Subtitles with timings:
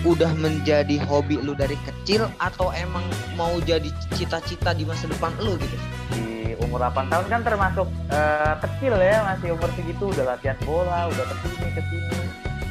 [0.00, 3.04] udah menjadi hobi lu dari kecil atau emang
[3.36, 5.76] mau jadi cita-cita di masa depan lu gitu?
[6.16, 11.12] Di umur 8 tahun kan termasuk uh, kecil ya, masih umur segitu udah latihan bola,
[11.12, 12.18] udah ke sini ke sini.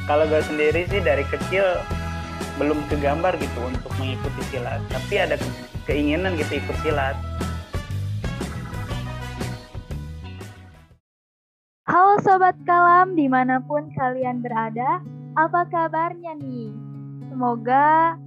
[0.09, 1.65] Kalau gue sendiri sih dari kecil
[2.57, 5.37] belum kegambar gitu untuk mengikuti silat, tapi ada
[5.85, 7.13] keinginan gitu ikut silat.
[11.85, 15.01] Halo Sobat Kalam di mana pun kalian berada,
[15.37, 16.88] apa kabarnya nih?
[17.29, 18.17] Semoga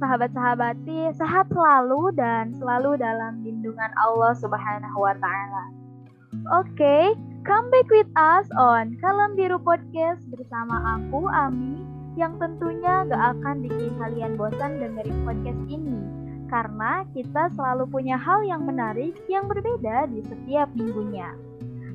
[0.00, 5.64] sahabat-sahabati sehat selalu dan selalu dalam lindungan Allah Subhanahu wa Ta'ala.
[6.56, 7.04] Oke, okay,
[7.44, 11.84] come back with us on Kalam Biru Podcast bersama aku, Ami,
[12.16, 16.00] yang tentunya gak akan bikin kalian bosan dengerin podcast ini.
[16.48, 21.36] Karena kita selalu punya hal yang menarik yang berbeda di setiap minggunya.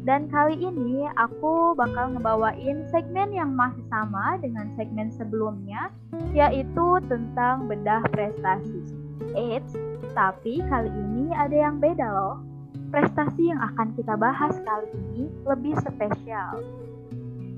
[0.04, 5.96] Dan kali ini aku bakal ngebawain segmen yang masih sama dengan segmen sebelumnya,
[6.36, 8.84] yaitu tentang bedah prestasi.
[9.32, 9.72] Eits,
[10.12, 12.44] tapi kali ini ada yang beda loh.
[12.92, 16.60] Prestasi yang akan kita bahas kali ini lebih spesial.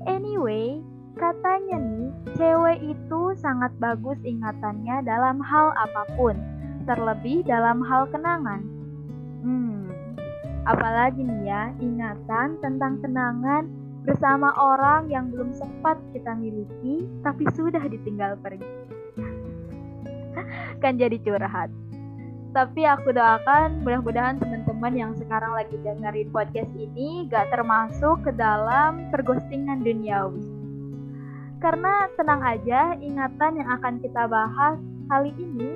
[0.06, 0.78] Anyway,
[1.18, 6.38] katanya nih, cewek itu sangat bagus ingatannya dalam hal apa pun,
[6.86, 8.62] terlebih dalam hal kenangan.
[9.42, 9.90] Hmm,
[10.66, 13.70] Apalagi nih ya, ingatan tentang kenangan
[14.02, 18.66] bersama orang yang belum sempat kita miliki, tapi sudah ditinggal pergi.
[20.82, 21.70] kan jadi curhat.
[22.50, 29.06] Tapi aku doakan mudah-mudahan teman-teman yang sekarang lagi dengerin podcast ini gak termasuk ke dalam
[29.14, 30.42] perghostingan duniawi.
[31.62, 35.70] Karena tenang aja, ingatan yang akan kita bahas kali ini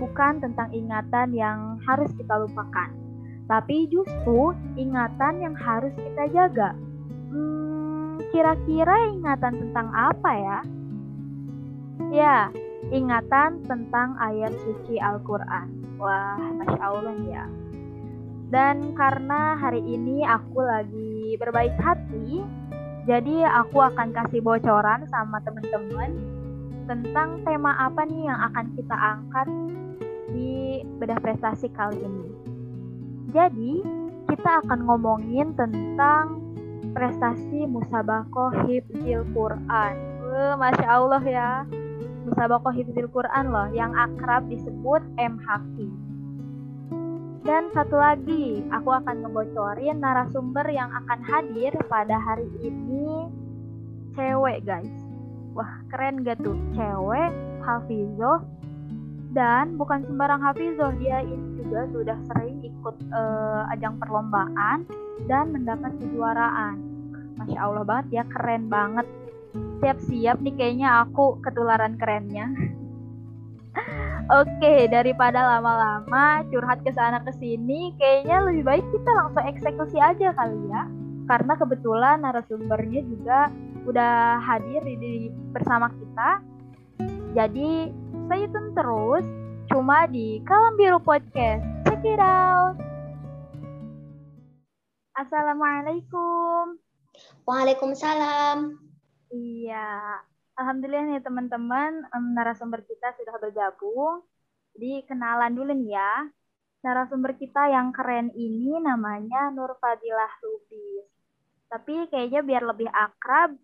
[0.00, 3.05] bukan tentang ingatan yang harus kita lupakan
[3.46, 6.74] tapi justru ingatan yang harus kita jaga.
[7.30, 10.58] Hmm, kira-kira ingatan tentang apa ya?
[12.10, 12.38] Ya,
[12.90, 15.98] ingatan tentang ayat suci Al-Quran.
[15.98, 17.44] Wah, Masya Allah ya.
[18.46, 22.46] Dan karena hari ini aku lagi berbaik hati,
[23.06, 26.14] jadi aku akan kasih bocoran sama teman-teman
[26.86, 29.48] tentang tema apa nih yang akan kita angkat
[30.30, 32.55] di bedah prestasi kali ini.
[33.30, 33.82] Jadi,
[34.26, 36.38] kita akan ngomongin tentang
[36.94, 39.94] prestasi Musabakoh Hifzil Quran.
[40.26, 41.50] Uh, Masya Allah ya.
[42.26, 46.06] Musabakoh Hifzil Quran loh, yang akrab disebut MHQ.
[47.46, 53.30] Dan satu lagi, aku akan ngebocorin narasumber yang akan hadir pada hari ini
[54.18, 54.90] cewek guys.
[55.54, 57.30] Wah keren gak tuh, cewek,
[57.62, 58.42] Hafizoh,
[59.36, 64.88] dan bukan sembarang Hafizoh, dia ini juga sudah sering ikut uh, ajang perlombaan
[65.28, 66.80] dan mendapat kejuaraan.
[67.36, 69.04] Masya Allah banget ya, keren banget.
[69.84, 72.48] Siap-siap nih kayaknya aku ketularan kerennya.
[74.40, 80.32] Oke, daripada lama-lama curhat ke sana ke sini, kayaknya lebih baik kita langsung eksekusi aja
[80.32, 80.88] kali ya.
[81.28, 83.52] Karena kebetulan narasumbernya juga
[83.84, 85.12] udah hadir di, di
[85.52, 86.40] bersama kita.
[87.36, 87.92] Jadi
[88.26, 89.22] stay tune terus
[89.70, 91.62] cuma di Kalam Biru Podcast.
[91.86, 92.74] Check it out.
[95.14, 96.74] Assalamualaikum.
[97.46, 98.82] Waalaikumsalam.
[99.30, 100.18] Iya,
[100.58, 104.26] alhamdulillah nih teman-teman, um, narasumber kita sudah bergabung.
[104.74, 106.26] Jadi kenalan dulu nih ya.
[106.82, 111.06] Narasumber kita yang keren ini namanya Nur Fadilah Lubis.
[111.70, 113.54] Tapi kayaknya biar lebih akrab,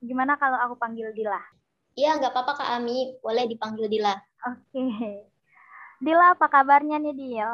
[0.00, 1.61] gimana kalau aku panggil Dila?
[1.92, 3.16] Iya, nggak apa-apa Kak Ami.
[3.20, 4.16] Boleh dipanggil Dila.
[4.48, 4.84] Oke.
[6.00, 7.50] Dila, apa kabarnya nih, Dil?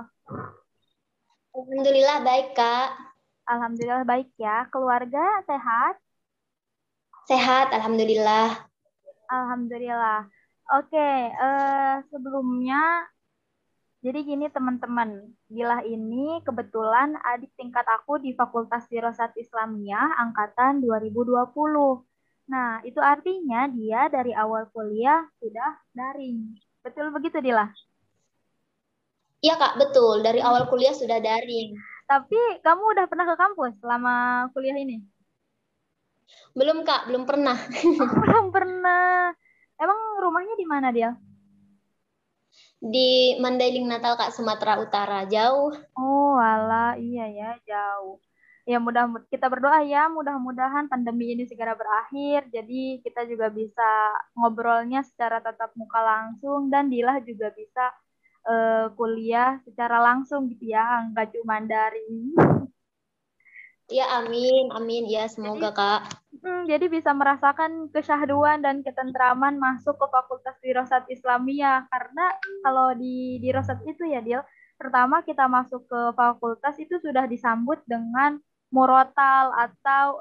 [1.53, 2.88] Alhamdulillah baik, Kak.
[3.50, 4.71] Alhamdulillah baik ya.
[4.71, 5.99] Keluarga sehat?
[7.26, 8.69] Sehat, Alhamdulillah.
[9.28, 10.31] Alhamdulillah.
[10.69, 13.09] Oke, uh, sebelumnya
[13.99, 22.06] jadi gini teman-teman, Dila ini kebetulan adik tingkat aku di Fakultas Dirosat Islamiyah angkatan 2020.
[22.48, 26.56] Nah, itu artinya dia dari awal kuliah sudah daring.
[26.81, 27.69] Betul begitu, Dila?
[29.44, 30.25] Iya, Kak, betul.
[30.25, 31.76] Dari awal kuliah sudah daring.
[32.08, 35.05] Tapi kamu udah pernah ke kampus selama kuliah ini?
[36.56, 37.12] Belum, Kak.
[37.12, 37.55] Belum pernah.
[38.00, 39.37] Oh, belum pernah.
[39.76, 41.12] Emang rumahnya di mana, dia?
[42.81, 45.28] Di Mandailing Natal, Kak, Sumatera Utara.
[45.28, 45.76] Jauh.
[46.00, 48.17] Oh, ala, iya ya, jauh
[48.69, 52.53] ya mudah kita berdoa ya mudah-mudahan pandemi ini segera berakhir.
[52.53, 57.88] Jadi kita juga bisa ngobrolnya secara tatap muka langsung dan Dilah juga bisa
[58.44, 62.37] uh, kuliah secara langsung gitu ya nggak cuma dari
[63.88, 65.09] Ya amin amin.
[65.09, 66.00] Ya semoga jadi, kak.
[66.44, 71.88] Hmm, jadi bisa merasakan kesyahduan dan ketentraman masuk ke Fakultas Wirasat Islamiyah.
[71.88, 74.44] Karena kalau di di Rosat itu ya Dil,
[74.76, 78.38] pertama kita masuk ke fakultas itu sudah disambut dengan
[78.69, 80.20] murotal atau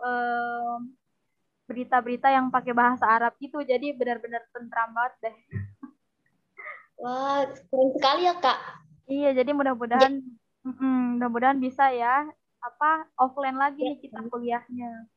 [1.68, 5.36] berita-berita yang pakai bahasa Arab itu jadi benar-benar tentram banget deh.
[7.04, 8.60] Wah, keren sekali ya Kak.
[9.08, 10.24] Iya, jadi mudah-mudahan
[10.64, 12.26] mm-mm, mudah-mudahan bisa ya
[12.58, 15.08] apa offline lagi nih kita kuliahnya.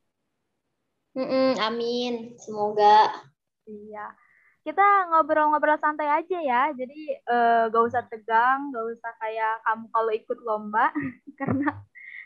[1.17, 2.39] Mm-mm, amin.
[2.39, 3.27] Semoga.
[3.67, 4.15] Iya.
[4.61, 6.63] Kita ngobrol-ngobrol santai aja ya.
[6.75, 10.93] Jadi eh, gak usah tegang, gak usah kayak kamu kalau ikut lomba
[11.41, 11.81] karena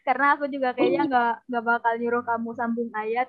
[0.06, 3.28] karena aku juga kayaknya nggak nggak bakal nyuruh kamu sambung ayat.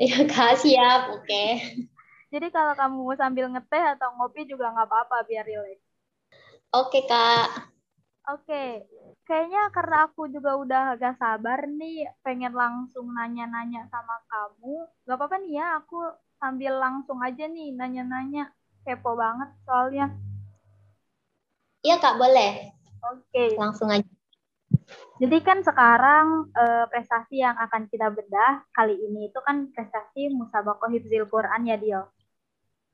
[0.00, 1.00] Ya Kak, siap.
[1.14, 1.44] Oke.
[2.32, 5.84] Jadi kalau kamu sambil ngeteh atau ngopi juga nggak apa-apa biar rileks.
[6.72, 7.70] Oke Kak.
[8.32, 8.62] Oke,
[9.26, 14.74] kayaknya karena aku juga udah gak sabar nih, pengen langsung nanya-nanya sama kamu.
[15.06, 15.96] Gak apa-apa nih ya, aku
[16.40, 18.42] sambil langsung aja nih nanya-nanya.
[18.84, 20.04] Kepo banget soalnya.
[21.86, 22.50] Iya Kak, boleh.
[23.02, 24.10] Oke, Langsung aja.
[25.20, 30.88] Jadi kan sekarang eh, prestasi yang akan kita bedah kali ini itu kan prestasi Musabakoh
[30.88, 32.02] Hifzil Quran ya, Dio.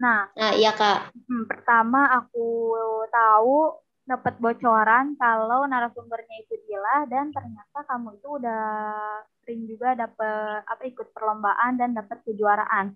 [0.03, 1.15] Nah, Nah, iya Kak.
[1.15, 2.77] Hmm, pertama aku
[3.09, 8.65] tahu dapat bocoran kalau narasumbernya itu Dila dan ternyata kamu itu udah
[9.43, 12.95] sering juga dapat apa ikut perlombaan dan dapat kejuaraan.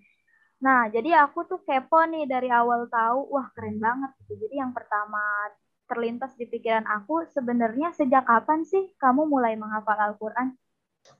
[0.61, 4.45] Nah, jadi aku tuh kepo nih dari awal tahu, wah keren banget gitu.
[4.45, 5.19] Jadi yang pertama
[5.91, 10.55] terlintas di pikiran aku sebenarnya sejak kapan sih kamu mulai menghafal Al-Qur'an?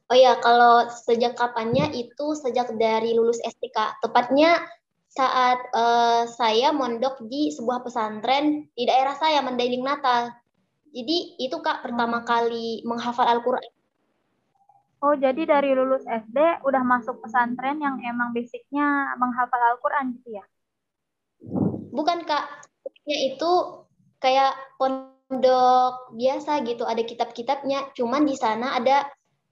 [0.07, 3.99] Oh ya, kalau sejak kapannya itu sejak dari lulus SD Kak.
[3.99, 4.63] Tepatnya
[5.11, 10.31] saat eh, saya mondok di sebuah pesantren di daerah saya Mandailing Natal.
[10.91, 13.71] Jadi itu Kak pertama kali menghafal Al-Qur'an.
[15.01, 20.45] Oh, jadi dari lulus SD udah masuk pesantren yang emang basicnya menghafal Al-Qur'an gitu ya?
[21.91, 22.69] Bukan Kak,
[23.07, 23.51] itu
[24.21, 27.91] kayak pondok biasa gitu, ada kitab-kitabnya.
[27.97, 29.09] Cuman di sana ada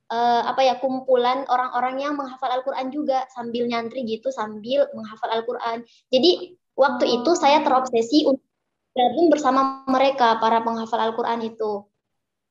[0.09, 5.81] eh, apa ya kumpulan orang-orang yang menghafal Al-Qur'an juga sambil nyantri gitu sambil menghafal Al-Qur'an.
[6.13, 8.45] Jadi waktu itu saya terobsesi untuk
[8.93, 11.85] gabung bersama mereka para penghafal Al-Qur'an itu.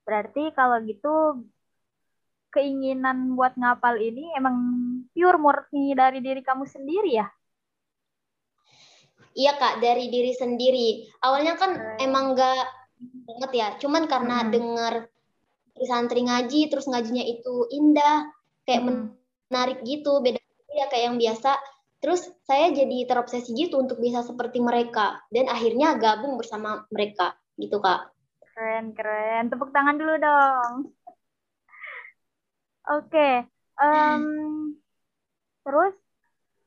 [0.06, 1.44] Berarti kalau gitu
[2.48, 4.56] keinginan buat ngapal ini emang
[5.12, 7.28] pure murni dari diri kamu sendiri ya?
[9.38, 11.06] Iya Kak, dari diri sendiri.
[11.22, 12.66] Awalnya kan emang nggak
[13.22, 14.50] banget ya, cuman karena Hmm.
[14.50, 14.94] denger
[15.78, 18.26] di santri ngaji, terus ngajinya itu indah,
[18.66, 19.14] kayak Hmm.
[19.46, 20.42] menarik gitu, beda
[20.74, 21.54] ya kayak yang biasa.
[22.02, 27.78] Terus saya jadi terobsesi gitu untuk bisa seperti mereka, dan akhirnya gabung bersama mereka, gitu
[27.78, 28.10] Kak.
[28.42, 29.54] Keren, keren.
[29.54, 30.72] Tepuk tangan dulu dong.
[32.90, 33.46] Oke.
[33.78, 34.74] em,
[35.62, 35.94] terus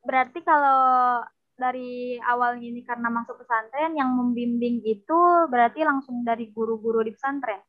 [0.08, 1.20] berarti kalau
[1.62, 7.62] dari awal ini karena masuk pesantren yang membimbing itu berarti langsung dari guru-guru di pesantren.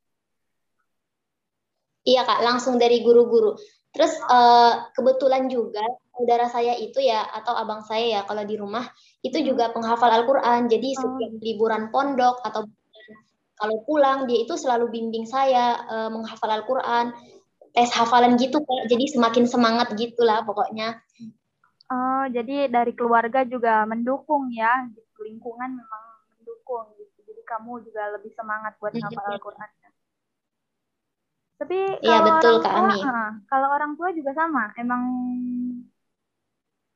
[2.03, 3.55] Iya Kak, langsung dari guru-guru.
[3.93, 8.89] Terus eh, kebetulan juga saudara saya itu ya, atau abang saya ya, kalau di rumah,
[9.23, 9.47] itu Hmm.
[9.53, 10.67] juga penghafal Al-Quran.
[10.67, 12.67] Jadi Oh, setiap liburan pondok atau
[13.55, 17.15] kalau pulang, dia itu selalu bimbing saya eh, menghafal Al-Quran.
[17.73, 21.01] Tes hafalan gitu Kak, jadi semakin semangat gitulah pokoknya.
[21.93, 25.19] Oh, jadi dari keluarga juga mendukung ya, gitu.
[25.29, 27.19] lingkungan memang mendukung gitu.
[27.29, 29.01] Jadi kamu juga lebih semangat buat Mhm.
[29.01, 29.71] ngapal Al-Qur'an.
[31.61, 33.01] Tapi Iya, kalau betul, orang Kak tua, Ami.
[33.51, 35.03] kalau orang tua juga sama, emang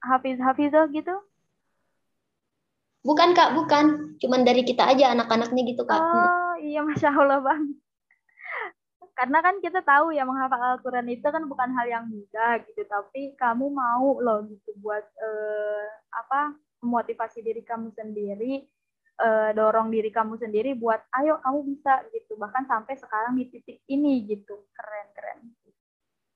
[0.09, 1.13] hafiz hafizah gitu?
[3.09, 3.87] Bukan Kak, bukan.
[4.21, 6.03] Cuman dari kita aja anak-anaknya gitu Kak.
[6.13, 7.63] Oh, iya Masya Allah bang.
[9.17, 13.33] Karena kan kita tahu ya menghafal Al-Quran itu kan bukan hal yang mudah gitu, tapi
[13.41, 16.53] kamu mau loh gitu buat eh, apa
[16.85, 18.69] memotivasi diri kamu sendiri,
[19.25, 23.81] eh, dorong diri kamu sendiri buat ayo kamu bisa gitu, bahkan sampai sekarang di titik
[23.89, 25.41] ini gitu, keren keren.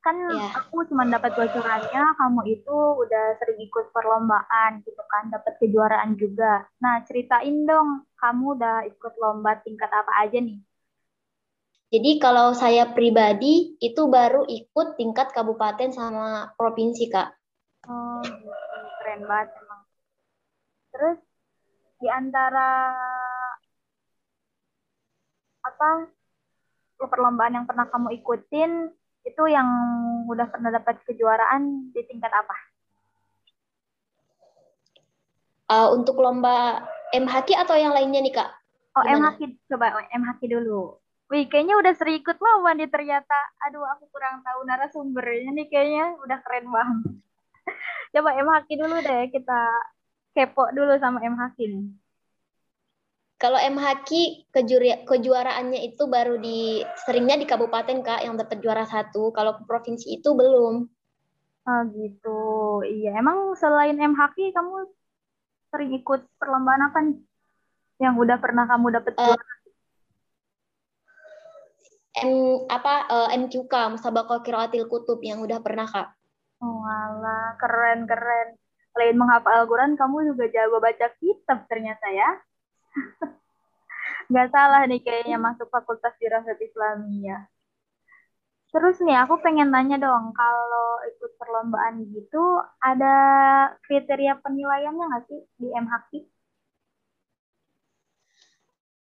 [0.01, 0.49] Kan Iya.
[0.65, 6.65] aku cuma dapat bocorannya kamu itu udah sering ikut perlombaan gitu kan, dapat kejuaraan juga.
[6.81, 10.57] Nah ceritain dong, kamu udah ikut lomba tingkat apa aja nih?
[11.91, 17.35] Jadi kalau saya pribadi itu baru ikut tingkat kabupaten sama provinsi Kak.
[17.91, 18.23] Oh,
[19.03, 19.83] keren banget emang.
[20.95, 21.19] Terus
[21.99, 22.95] di antara
[25.67, 25.91] apa
[27.11, 28.95] perlombaan yang pernah kamu ikutin
[29.27, 29.67] itu yang
[30.31, 32.57] udah pernah dapat kejuaraan di tingkat apa?
[35.67, 38.51] Uh, untuk lomba MHQ atau yang lainnya nih Kak?
[38.95, 39.35] Oh, Gimana?
[39.35, 41.00] MHQ coba MHQ dulu.
[41.31, 43.39] Wih, kayaknya udah sering ikut lomba nih ternyata.
[43.71, 47.23] Aduh, aku kurang tahu narasumbernya nih kayaknya udah keren banget.
[48.19, 49.61] Coba M Haki dulu deh, kita
[50.35, 51.87] kepo dulu sama M Haki nih.
[53.41, 58.83] Kalau M Haki kejuri- kejuaraannya itu baru di seringnya di kabupaten kak yang dapat juara
[58.85, 59.31] satu.
[59.31, 60.85] Kalau ke provinsi itu belum.
[61.65, 62.43] Oh gitu.
[62.85, 64.93] Iya, emang selain M Haki kamu
[65.71, 67.17] sering ikut perlombaan apa nih?
[68.03, 69.55] Yang udah pernah kamu dapet Eh, juara?
[72.21, 76.13] M apa eh, MQK Musabaqah Qiraatil Kutub yang udah pernah kak.
[76.61, 78.61] Oh alah, keren keren.
[78.93, 82.31] Selain menghafal Al-Quran, kamu juga jago baca kitab ternyata ya.
[84.31, 87.49] Nggak salah nih kayaknya masuk Fakultas Dirasat Islamiyah.
[88.71, 93.15] Terus nih, aku pengen nanya dong, kalau ikut perlombaan gitu, ada
[93.83, 96.11] kriteria penilaiannya nggak sih di MHQ?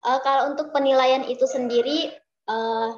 [0.06, 2.14] Eh, kalau untuk penilaian itu sendiri,
[2.46, 2.90] eh,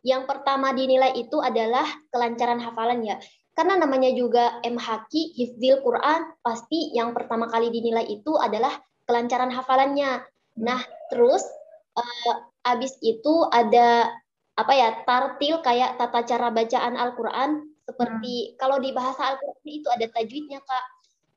[0.00, 3.16] yang pertama dinilai itu adalah kelancaran hafalan ya.
[3.52, 8.72] Karena namanya juga MHQ, Hifdzil Quran, pasti yang pertama kali dinilai itu adalah
[9.04, 10.24] kelancaran hafalannya.
[10.64, 10.80] Nah,
[11.12, 11.44] terus
[11.98, 14.08] eh, abis itu ada
[14.56, 20.06] apa ya tartil kayak tata cara bacaan Al-Quran seperti kalau di bahasa Al-Quran itu ada
[20.08, 20.84] tajwidnya kak.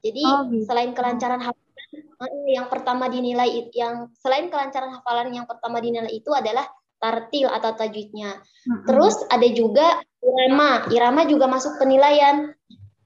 [0.04, 0.68] Jadi Oh, gitu.
[0.68, 6.30] selain kelancaran hafalan, eh, yang pertama dinilai yang selain kelancaran hafalan yang pertama dinilai itu
[6.36, 6.68] adalah
[7.04, 8.40] tartil atau tajwidnya.
[8.40, 8.88] Mm-mm.
[8.88, 10.88] Terus ada juga irama.
[10.88, 12.56] Irama juga masuk penilaian.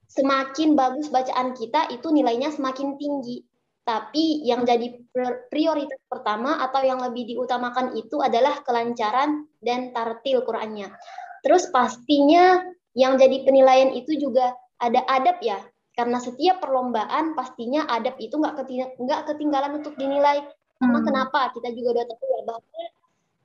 [0.06, 3.42] Semakin bagus bacaan kita itu nilainya semakin tinggi.
[3.82, 10.46] Tapi yang jadi prior- prioritas pertama atau yang lebih diutamakan itu adalah kelancaran dan tartil
[10.46, 10.94] Qurannya.
[11.42, 12.62] Terus pastinya
[12.94, 15.58] yang jadi penilaian itu juga ada adab ya.
[15.98, 20.46] Karena setiap perlombaan pastinya adab itu nggak keting- nggak ketinggalan untuk dinilai.
[20.78, 21.06] Karena Hmm.
[21.10, 21.50] kenapa?
[21.50, 22.60] Kita juga udah tahu ya bahwa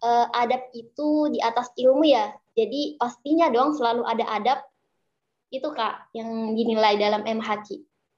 [0.04, 2.36] eh, adab itu di atas ilmu ya.
[2.54, 4.60] Jadi pastinya dong selalu ada adab.
[5.54, 7.68] Itu Kak yang dinilai dalam MHQ.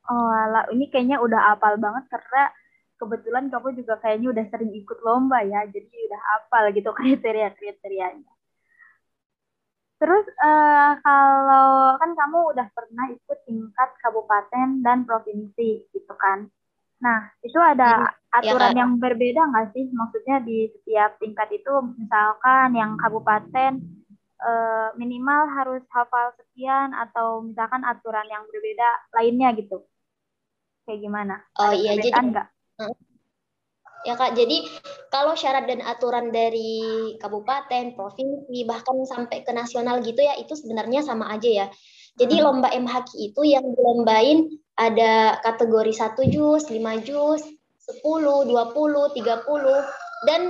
[0.06, 2.54] Oh, alah, ini kayaknya udah apal banget karena
[3.02, 8.32] kebetulan kamu juga kayaknya udah sering ikut lomba ya, jadi udah apal gitu kriteria-kriterianya.
[10.00, 16.52] Terus eh, kalau kan kamu udah pernah ikut tingkat kabupaten dan provinsi gitu kan.
[17.04, 18.80] Nah, itu ada aturan Kak.
[18.80, 19.86] yang berbeda nggak sih?
[19.92, 23.72] Maksudnya di setiap tingkat itu misalkan yang kabupaten
[24.36, 29.84] eh, minimal harus hafal sekian atau misalkan aturan yang berbeda lainnya gitu.
[30.86, 31.36] Kayak gimana?
[31.58, 32.48] Oh Ada iya, jadi perbedaan nggak?
[34.06, 34.58] ya Kak, jadi
[35.10, 41.02] kalau syarat dan aturan dari kabupaten, provinsi, bahkan sampai ke nasional gitu ya, itu sebenarnya
[41.02, 41.68] sama aja ya.
[42.16, 42.46] Jadi Hmm.
[42.46, 47.42] lomba MHQ itu yang dilombain ada kategori 1 juz, 5 juz,
[48.04, 50.42] 10, 20, 30 dan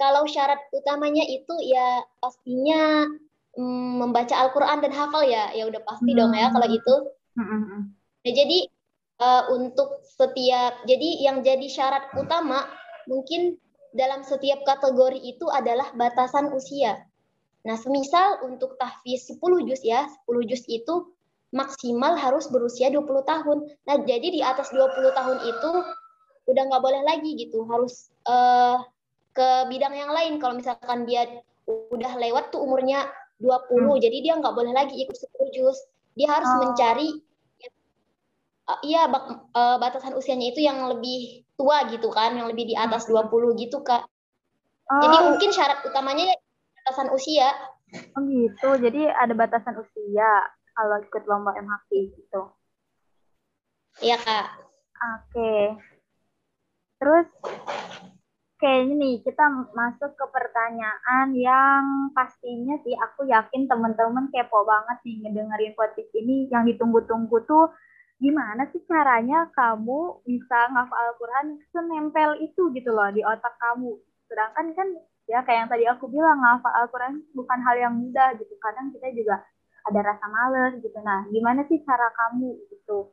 [0.00, 3.06] kalau syarat utamanya itu ya pastinya
[3.54, 5.52] mm, membaca Al-Qur'an dan hafal ya.
[5.54, 6.78] Ya udah pasti dong ya kalau Hmm.
[6.78, 6.94] itu.
[7.38, 7.82] Mm, mm, mm.
[8.22, 8.58] Nah, jadi
[9.22, 12.66] eh, untuk setiap jadi yang jadi syarat utama
[13.06, 13.54] mungkin
[13.92, 17.04] dalam setiap kategori itu adalah batasan usia.
[17.62, 21.14] Nah, semisal untuk tahfiz 10 juz ya, 10 juz itu
[21.52, 23.58] maksimal harus berusia 20 tahun.
[23.84, 25.70] Nah, jadi di atas 20 tahun itu
[26.48, 28.76] udah nggak boleh lagi gitu, harus eh,
[29.36, 30.40] ke bidang yang lain.
[30.40, 31.28] Kalau misalkan dia
[31.68, 33.06] udah lewat tuh umurnya
[33.38, 35.78] 20, jadi dia nggak boleh lagi ikut 10 juz.
[36.16, 36.58] Dia harus Oh.
[36.66, 37.22] mencari
[38.62, 42.78] Uh, iya bak- uh, batasan usianya itu yang lebih tua gitu kan, yang lebih di
[42.78, 44.06] atas 20 gitu Kak.
[45.02, 46.36] Jadi Oh, mungkin syarat utamanya ya
[46.78, 47.50] batasan usia.
[47.90, 48.68] oh gitu.
[48.78, 52.42] Jadi ada batasan usia kalau ikut lomba MHQ gitu.
[54.00, 54.46] Iya Kak.
[55.02, 55.76] Oke.
[57.02, 57.28] Terus
[58.62, 65.26] kayaknya nih kita masuk ke pertanyaan yang pastinya sih aku yakin teman-teman kepo banget nih
[65.26, 67.74] ngedengerin podcast ini yang ditunggu-tunggu tuh
[68.22, 73.98] gimana sih caranya kamu bisa ngafal Al-Quran senempel itu gitu loh di otak kamu.
[74.30, 74.88] Sedangkan kan
[75.26, 78.54] ya kayak yang tadi aku bilang ngafal Al-Quran bukan hal yang mudah gitu.
[78.62, 79.42] Kadang kita juga
[79.88, 80.98] ada rasa males gitu.
[81.02, 83.10] Nah, gimana sih cara kamu gitu?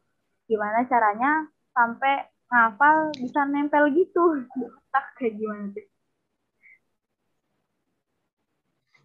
[0.50, 4.24] Gimana caranya sampai ngafal bisa nempel gitu
[4.54, 5.86] di otak kayak gimana sih?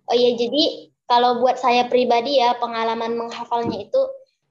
[0.05, 4.03] Oh iya, jadi kalau buat saya pribadi ya pengalaman menghafalnya itu,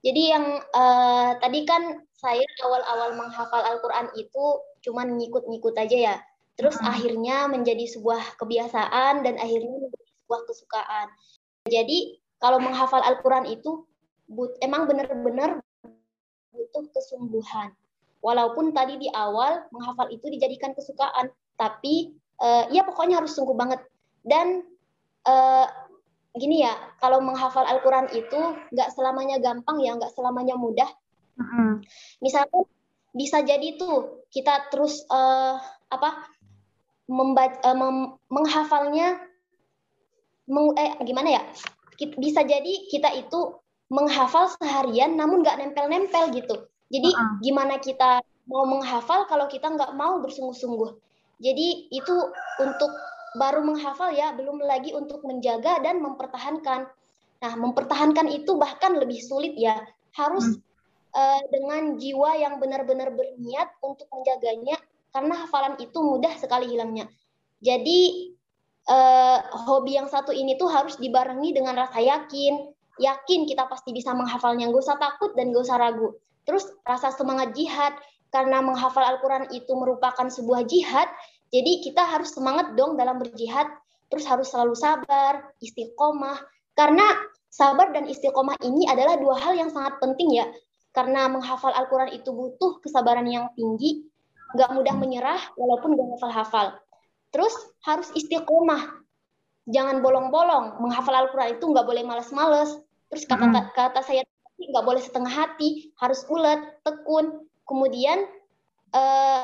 [0.05, 4.45] jadi yang eh, tadi kan saya awal-awal menghafal Al-Quran itu
[4.85, 6.15] cuman ngikut-ngikut aja ya.
[6.57, 6.89] Terus Hmm.
[6.93, 11.07] akhirnya menjadi sebuah kebiasaan dan akhirnya menjadi sebuah kesukaan.
[11.69, 13.87] Jadi kalau menghafal Al-Quran itu
[14.27, 15.63] but, emang benar-benar
[16.51, 17.71] butuh kesungguhan.
[18.19, 22.11] Walaupun tadi di awal menghafal itu dijadikan kesukaan, tapi
[22.43, 23.79] eh, ya pokoknya harus sungguh banget.
[24.27, 24.67] Dan
[25.23, 25.67] eh,
[26.35, 28.39] gini ya, kalau menghafal Al-Quran itu
[28.75, 30.87] nggak selamanya gampang ya, nggak selamanya mudah.
[32.19, 32.67] Misalkan
[33.15, 35.55] bisa jadi tuh kita terus eh,
[35.91, 36.27] apa
[37.07, 39.19] membaca, eh, mem- menghafalnya,
[40.47, 41.43] meng- eh gimana ya?
[41.97, 43.57] Bisa jadi kita itu
[43.93, 46.55] menghafal seharian, namun nggak nempel-nempel gitu.
[46.89, 47.41] Jadi Uh-uh.
[47.41, 50.97] gimana kita mau menghafal kalau kita nggak mau bersungguh-sungguh.
[51.41, 52.15] Jadi itu
[52.61, 52.91] untuk
[53.37, 56.85] baru menghafal ya, belum lagi untuk menjaga dan mempertahankan.
[57.43, 59.75] Nah, mempertahankan itu bahkan lebih sulit ya.
[60.13, 60.61] Harus
[61.13, 64.77] eh, dengan jiwa yang benar-benar berniat untuk menjaganya,
[65.13, 67.09] karena hafalan itu mudah sekali hilangnya.
[67.63, 68.31] Jadi
[68.89, 72.71] eh, hobi yang satu ini tuh harus dibarengi dengan rasa yakin.
[73.01, 76.13] Yakin kita pasti bisa menghafalnya, nggak usah takut dan nggak usah ragu.
[76.45, 77.95] Terus rasa semangat jihad,
[78.29, 81.05] karena menghafal Al-Quran itu merupakan sebuah jihad,
[81.53, 83.69] jadi kita harus semangat dong dalam berjihad,
[84.09, 86.41] terus harus selalu sabar, istiqomah.
[86.73, 87.05] Karena
[87.53, 90.49] sabar dan istiqomah ini adalah dua hal yang sangat penting ya.
[90.93, 94.05] Karena menghafal Al-Quran itu butuh kesabaran yang tinggi,
[94.57, 96.77] nggak mudah menyerah walaupun nggak hafal-hafal.
[97.33, 99.01] Terus harus istiqomah,
[99.65, 100.77] jangan bolong-bolong.
[100.77, 102.77] Menghafal Al-Quran itu nggak boleh males-males.
[103.09, 103.73] Terus kata Mm.
[103.73, 107.49] kata saya tadi, nggak boleh setengah hati, harus ulet, tekun.
[107.65, 108.29] Kemudian
[108.93, 109.43] eh,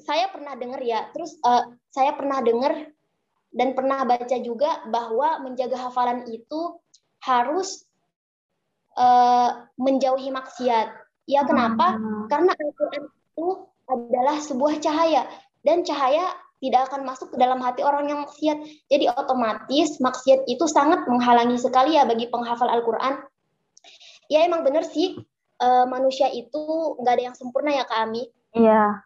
[0.00, 2.88] saya pernah dengar ya, terus eh, saya pernah dengar
[3.52, 6.80] dan pernah baca juga bahwa menjaga hafalan itu
[7.20, 7.84] harus
[8.96, 10.88] eh, menjauhi maksiat.
[11.28, 12.00] Ya kenapa?
[12.00, 12.28] Hmm.
[12.32, 13.48] Karena Al-Quran itu
[13.84, 15.28] adalah sebuah cahaya
[15.64, 16.32] dan cahaya
[16.64, 18.88] tidak akan masuk ke dalam hati orang yang maksiat.
[18.88, 23.20] Jadi otomatis maksiat itu sangat menghalangi sekali ya bagi penghafal Al-Quran.
[24.32, 25.20] Ya emang benar sih
[25.60, 28.24] eh, manusia itu nggak ada yang sempurna ya Kak Ami.
[28.56, 29.04] Iya.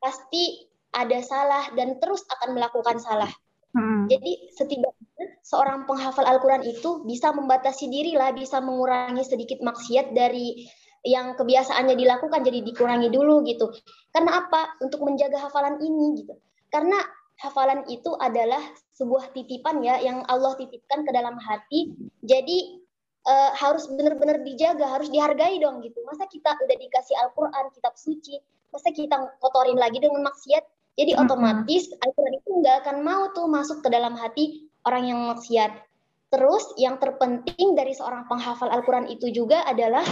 [0.00, 0.64] Pasti
[0.96, 3.28] ada salah dan terus akan melakukan salah.
[3.76, 4.08] Mm.
[4.08, 10.64] Jadi setidaknya seorang penghafal Al-Quran itu bisa membatasi diri lah, bisa mengurangi sedikit maksiat dari
[11.06, 13.70] yang kebiasaannya dilakukan jadi dikurangi dulu gitu.
[14.10, 14.78] Karena apa?
[14.82, 16.34] Untuk menjaga hafalan ini gitu.
[16.68, 16.98] Karena
[17.38, 18.60] hafalan itu adalah
[18.98, 21.94] sebuah titipan ya yang Allah titipkan ke dalam hati.
[22.26, 22.82] Jadi
[23.24, 26.02] eh, harus benar-benar dijaga, harus dihargai dong gitu.
[26.08, 28.42] Masa kita udah dikasih Al-Quran, kitab suci,
[28.74, 30.64] masa kita kotorin lagi dengan maksiat?
[30.98, 35.86] Jadi otomatis Al-Quran itu nggak akan mau tuh masuk ke dalam hati orang yang maksiat.
[36.28, 40.04] Terus yang terpenting dari seorang penghafal Al-Quran itu juga adalah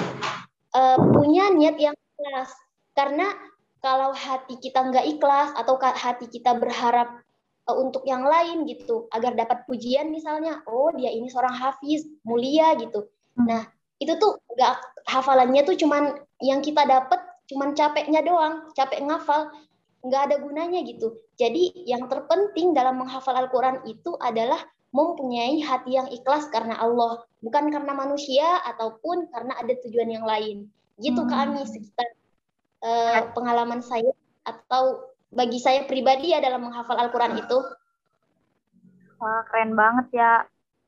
[0.77, 2.53] eh, punya niat yang ikhlas.
[2.93, 3.33] Karena
[3.81, 7.25] kalau hati kita nggak ikhlas atau hati kita berharap
[7.69, 12.77] eh, untuk yang lain gitu, agar dapat pujian misalnya, oh dia ini seorang hafiz mulia
[12.77, 13.09] gitu.
[13.41, 13.49] Hmm.
[13.49, 13.63] Nah
[13.97, 14.75] itu tuh nggak
[15.09, 19.49] hafalannya tuh cuman yang kita dapat cuman capeknya doang, capek ngafal,
[20.03, 21.15] nggak ada gunanya gitu.
[21.39, 24.59] Jadi yang terpenting dalam menghafal Al-Quran itu adalah
[24.97, 30.73] mempunyai hati yang ikhlas karena Allah, bukan karena manusia ataupun karena ada tujuan yang lain.
[30.97, 31.29] Gitu Hmm.
[31.29, 32.09] kami sekitar
[32.81, 34.09] eh, pengalaman saya
[34.49, 37.59] atau bagi saya pribadi ya dalam menghafal Al-Quran itu.
[39.21, 40.33] Wah, keren banget ya.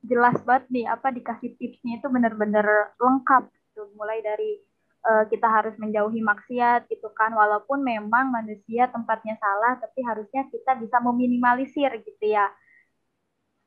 [0.01, 3.93] Jelas banget nih apa dikasih tipsnya itu benar-benar lengkap gitu.
[3.99, 4.57] Mulai dari
[5.05, 10.79] eh, kita harus menjauhi maksiat gitu kan walaupun memang manusia tempatnya salah tapi harusnya kita
[10.81, 12.49] bisa meminimalisir gitu ya.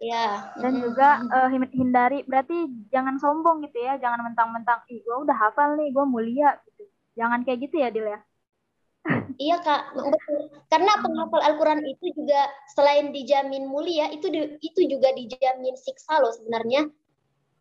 [0.02, 0.50] Ya.
[0.58, 0.84] Dan mm-mm.
[0.90, 1.08] juga
[1.46, 6.04] hin- hindari berarti jangan sombong gitu ya, jangan mentang-mentang ih gue udah hafal nih, gue
[6.10, 6.90] mulia gitu.
[7.14, 8.20] Jangan kayak gitu ya Dil ya.
[9.38, 10.50] Iya kak, betul.
[10.70, 16.34] Karena penghafal Al-Quran itu juga selain dijamin mulia, itu di- itu juga dijamin siksa loh
[16.34, 16.90] sebenarnya.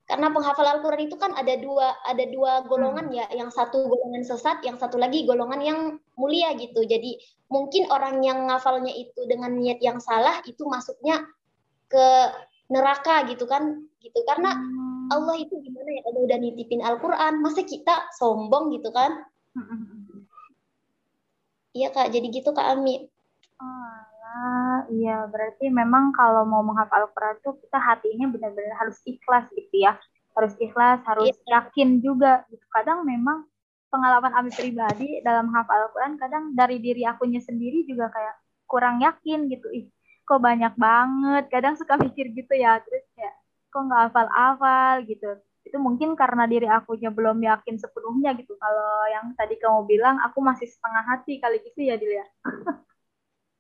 [0.06, 4.66] Karena penghafal Al-Quran itu kan ada dua ada dua golongan ya, yang satu golongan sesat,
[4.66, 5.80] yang satu lagi golongan yang
[6.18, 6.86] mulia gitu.
[6.86, 7.22] Jadi
[7.54, 11.22] mungkin orang yang ngafalnya itu dengan niat yang salah itu masuknya
[11.92, 12.08] ke
[12.72, 14.20] neraka gitu kan, gitu.
[14.24, 14.56] Karena
[15.12, 19.28] Allah itu gimana ya, Allah udah nitipin Al-Quran, masa kita sombong gitu kan?
[21.76, 23.12] Iya kak, jadi gitu kak Ami.
[23.60, 29.84] Alah, iya berarti memang kalau mau menghafal Al-Quran tuh kita hatinya benar-benar harus ikhlas gitu
[29.84, 30.00] ya.
[30.32, 32.64] Harus ikhlas, harus yakin juga gitu.
[32.72, 33.44] Kadang memang
[33.92, 39.52] pengalaman Ami pribadi dalam menghafal Al-Quran kadang dari diri akunya sendiri juga kayak kurang yakin
[39.52, 39.68] gitu.
[39.76, 39.92] Ih,
[40.32, 41.44] kok banyak banget.
[41.52, 42.80] Kadang suka mikir gitu ya.
[42.88, 43.36] Terus kayak
[43.68, 45.28] kok nggak hafal-hafal gitu.
[45.68, 48.56] Itu mungkin karena diri akunya belum yakin sepenuhnya gitu.
[48.56, 52.26] Kalau yang tadi kamu bilang aku masih setengah hati kali gitu ya Dil ya.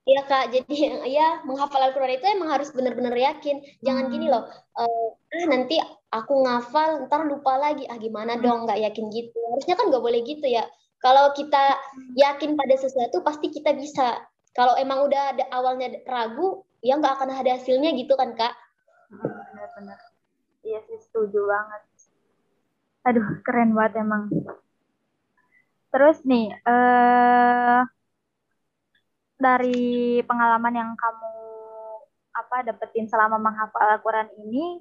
[0.01, 0.75] Iya kak, jadi
[1.13, 3.61] ya menghafal Al-Quran itu emang harus benar-benar yakin.
[3.85, 5.77] Jangan gini loh, eh ah nanti
[6.09, 7.85] aku ngafal, ntar lupa lagi.
[7.85, 9.37] Ah gimana dong, nggak yakin gitu.
[9.53, 10.65] Harusnya kan nggak boleh gitu ya.
[11.05, 11.77] Kalau kita
[12.17, 14.17] yakin pada sesuatu, pasti kita bisa.
[14.51, 18.53] Kalau emang udah ada awalnya ragu, ya nggak akan ada hasilnya gitu kan kak.
[19.11, 19.99] benar-benar
[20.63, 21.83] iya sih setuju banget
[23.01, 24.29] aduh keren banget emang
[25.91, 27.81] terus nih eh
[29.41, 31.33] dari pengalaman yang kamu
[32.31, 34.79] apa dapetin selama menghafal Al-Quran ini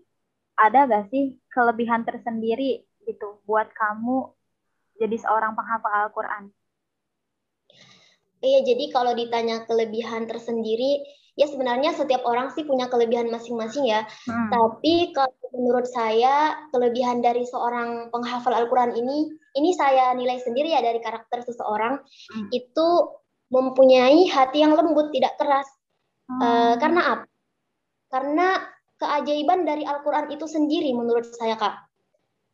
[0.54, 4.30] ada gak sih kelebihan tersendiri gitu buat kamu
[5.00, 6.52] jadi seorang penghafal Al-Quran?
[8.40, 11.04] Iya, jadi kalau ditanya kelebihan tersendiri,
[11.36, 14.08] ya sebenarnya setiap orang sih punya kelebihan masing-masing ya.
[14.24, 14.48] Hmm.
[14.48, 19.28] Tapi kalau menurut saya kelebihan dari seorang penghafal Al-Quran ini,
[19.60, 22.48] ini saya nilai sendiri ya dari karakter seseorang, hmm.
[22.52, 22.88] itu
[23.52, 25.68] mempunyai hati yang lembut, tidak keras.
[26.28, 26.40] Hmm.
[26.40, 27.24] Uh, karena apa?
[28.10, 28.48] Karena
[29.00, 31.76] keajaiban dari Al-Quran itu sendiri menurut saya kak.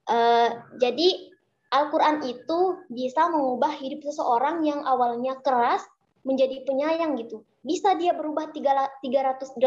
[0.06, 1.34] Uh, jadi
[1.74, 5.82] Al-Quran itu bisa mengubah hidup seseorang yang awalnya keras
[6.22, 7.42] menjadi penyayang gitu.
[7.66, 9.58] Bisa dia berubah 380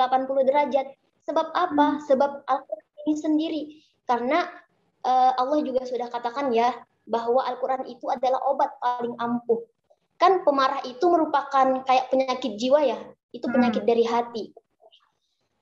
[0.47, 0.87] derajat.
[1.27, 1.99] Sebab apa?
[1.99, 2.03] Hmm.
[2.07, 3.61] Sebab Al-Quran ini sendiri.
[4.07, 4.47] Karena
[5.03, 6.71] uh, Allah juga sudah katakan ya,
[7.03, 9.59] bahwa Al-Quran itu adalah obat paling ampuh.
[10.15, 12.99] Kan pemarah itu merupakan kayak penyakit jiwa ya.
[13.35, 13.89] Itu penyakit hmm.
[13.91, 14.43] dari hati.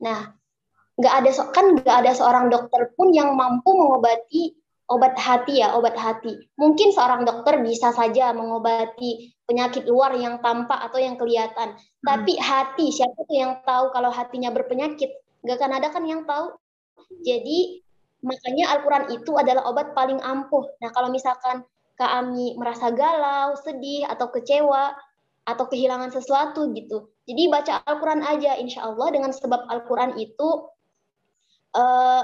[0.06, 0.30] Nah,
[0.98, 4.54] nggak ada kan nggak ada seorang dokter pun yang mampu mengobati
[4.88, 6.36] obat hati ya obat hati.
[6.56, 11.76] Mungkin seorang dokter bisa saja mengobati penyakit luar yang tampak atau yang kelihatan.
[11.76, 12.06] Hmm.
[12.08, 15.12] tapi hati siapa tuh yang tahu kalau hatinya berpenyakit?
[15.44, 16.56] Nggak akan ada kan yang tahu.
[17.24, 17.84] Jadi
[18.24, 20.66] makanya Al-Quran itu adalah obat paling ampuh.
[20.80, 21.64] Nah kalau misalkan
[21.98, 24.94] Kak Ami merasa galau sedih atau kecewa
[25.48, 30.68] atau kehilangan sesuatu gitu jadi baca Al-Quran aja insya Allah dengan sebab Al-Quran itu
[31.78, 32.24] uh,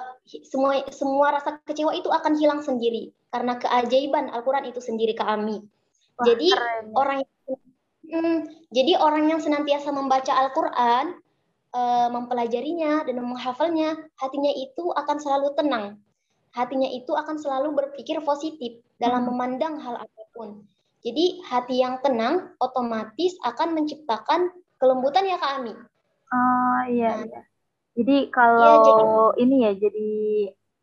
[0.49, 5.61] semua semua rasa kecewa itu akan hilang sendiri karena keajaiban Al-Qur'an itu sendiri ke Ami.
[5.61, 6.85] Wah, jadi keren.
[6.97, 7.31] orang yang
[8.09, 8.39] hmm,
[8.73, 11.17] jadi orang yang senantiasa membaca Al-Qur'an
[11.73, 15.97] uh, mempelajarinya dan menghafalnya, hatinya itu akan selalu tenang.
[16.53, 19.29] Hatinya itu akan selalu berpikir positif dalam hmm.
[19.33, 20.61] memandang hal apa pun.
[21.03, 25.73] Jadi hati yang tenang otomatis akan menciptakan kelembutan ya Kak Ami.
[26.33, 27.41] Oh iya nah, iya.
[27.93, 29.03] Jadi kalau ya, jadi...
[29.45, 30.11] ini ya jadi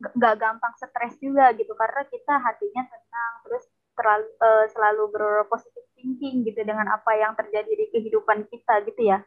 [0.01, 3.65] nggak gampang stres juga gitu karena kita hatinya tenang terus
[3.99, 9.21] terlalu uh, selalu berpositif thinking gitu dengan apa yang terjadi di kehidupan kita gitu ya.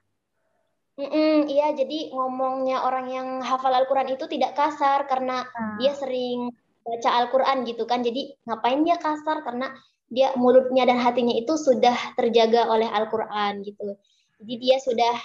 [0.94, 5.82] Mm-mm, iya, jadi ngomongnya orang yang hafal Al-Quran itu tidak kasar karena hmm.
[5.82, 6.54] dia sering
[6.86, 8.06] baca Al-Quran gitu kan.
[8.06, 9.74] Jadi ngapain dia kasar karena
[10.14, 13.98] dia mulutnya dan hatinya itu sudah terjaga oleh Al-Quran gitu.
[14.38, 15.16] Jadi dia sudah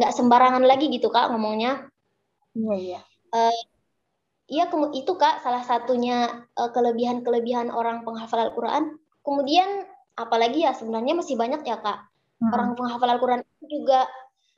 [0.00, 1.91] nggak sembarangan lagi gitu kak ngomongnya.
[2.52, 3.00] Iya iya.
[3.32, 3.60] Uh,
[4.48, 9.00] iya itu kak salah satunya uh, kelebihan-kelebihan orang penghafal Al-Quran.
[9.24, 12.08] Kemudian apalagi ya sebenarnya masih banyak ya kak.
[12.42, 12.52] Hmm.
[12.52, 14.04] Orang penghafal Al-Quran juga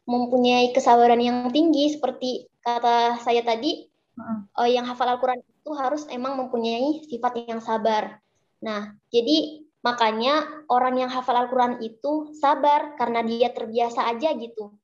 [0.04, 3.86] mempunyai kesabaran yang tinggi seperti kata saya tadi.
[4.14, 4.46] Hmm.
[4.54, 8.22] Uh, yang hafal Al-Quran itu harus emang mempunyai sifat yang sabar.
[8.62, 14.74] Nah, jadi makanya orang yang hafal Al-Quran itu sabar karena dia terbiasa aja gitu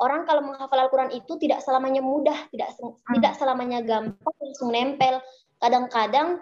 [0.00, 2.96] orang kalau menghafal Al-Quran itu tidak selamanya mudah, tidak hmm.
[3.20, 5.20] tidak selamanya gampang langsung nempel.
[5.60, 6.40] Kadang-kadang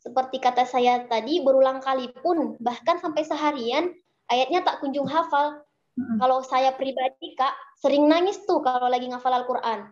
[0.00, 3.92] seperti kata saya tadi berulang kali pun bahkan sampai seharian
[4.30, 5.60] ayatnya tak kunjung hafal.
[5.98, 6.16] Hmm.
[6.22, 9.90] Kalau saya pribadi kak sering nangis tuh kalau lagi ngafal Al-Quran.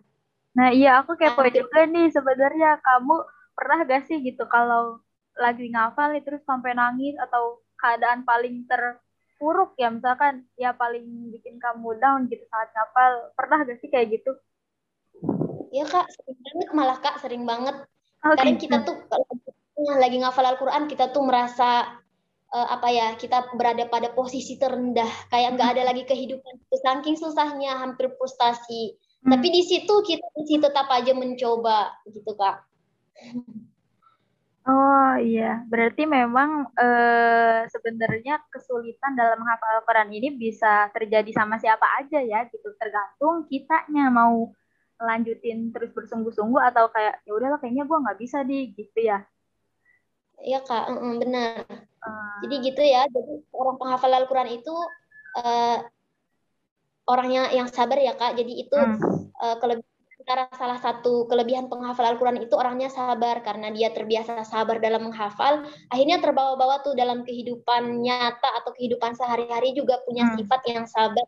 [0.55, 3.15] Nah iya aku kepo nah, juga nih sebenarnya kamu
[3.53, 5.03] pernah gak sih gitu kalau
[5.35, 8.97] lagi ngafal nih terus sampai nangis atau keadaan paling ter
[9.39, 14.19] buruk ya misalkan ya paling bikin kamu down gitu saat kapal pernah gak sih kayak
[14.19, 14.31] gitu?
[15.71, 16.05] Iya kak.
[16.11, 17.75] Sering banget malah kak sering banget.
[18.19, 18.35] Okay.
[18.35, 21.87] karena kita tuh kalau lagi ngafal Al-Quran kita tuh merasa
[22.51, 25.07] uh, apa ya kita berada pada posisi terendah.
[25.31, 26.59] Kayak nggak ada lagi kehidupan.
[26.69, 28.99] Saking susahnya hampir frustasi.
[29.19, 29.35] Hmm.
[29.35, 32.63] tapi di situ kita masih tetap aja mencoba gitu kak
[34.69, 41.89] Oh iya, berarti memang eh, sebenarnya kesulitan dalam menghafal Al-Quran ini bisa terjadi sama siapa
[41.97, 42.69] aja ya, gitu.
[42.77, 44.53] Tergantung kitanya mau
[45.01, 49.25] lanjutin terus bersungguh-sungguh atau kayak ya udahlah kayaknya gue nggak bisa di gitu ya.
[50.37, 51.65] Iya kak, mm benar.
[52.05, 52.37] Uh.
[52.45, 54.75] Jadi gitu ya, jadi orang penghafal Al-Quran itu
[55.41, 55.77] uh,
[57.09, 58.37] orangnya yang sabar ya kak.
[58.37, 59.33] Jadi itu hmm.
[59.33, 59.88] uh, kelebihan
[60.29, 65.65] antara salah satu kelebihan penghafal Al-Quran itu orangnya sabar karena dia terbiasa sabar dalam menghafal,
[65.89, 70.37] akhirnya terbawa-bawa tuh dalam kehidupan nyata atau kehidupan sehari-hari juga punya hmm.
[70.37, 71.25] sifat yang sabar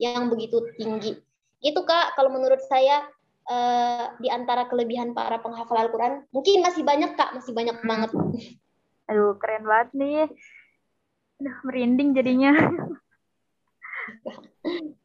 [0.00, 1.20] yang begitu tinggi.
[1.60, 3.04] Gitu Kak, kalau menurut saya
[3.44, 7.88] uh, di antara kelebihan para penghafal Al-Quran, mungkin masih banyak Kak, masih banyak hmm.
[7.92, 8.10] banget.
[9.12, 10.32] Aduh, keren banget nih.
[11.44, 12.56] Aduh, merinding jadinya.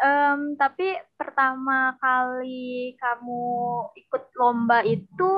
[0.00, 3.44] Em, tapi pertama kali kamu
[4.00, 5.30] ikut lomba itu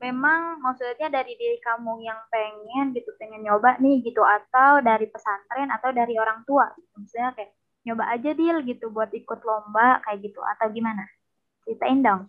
[0.00, 5.68] memang maksudnya dari diri kamu yang pengen gitu, pengen nyoba nih gitu, atau dari pesantren
[5.68, 6.72] atau dari orang tua?
[6.96, 7.52] Maksudnya kayak
[7.84, 11.04] nyoba aja deal gitu buat ikut lomba kayak gitu, atau gimana?
[11.62, 12.26] Ceritain dong.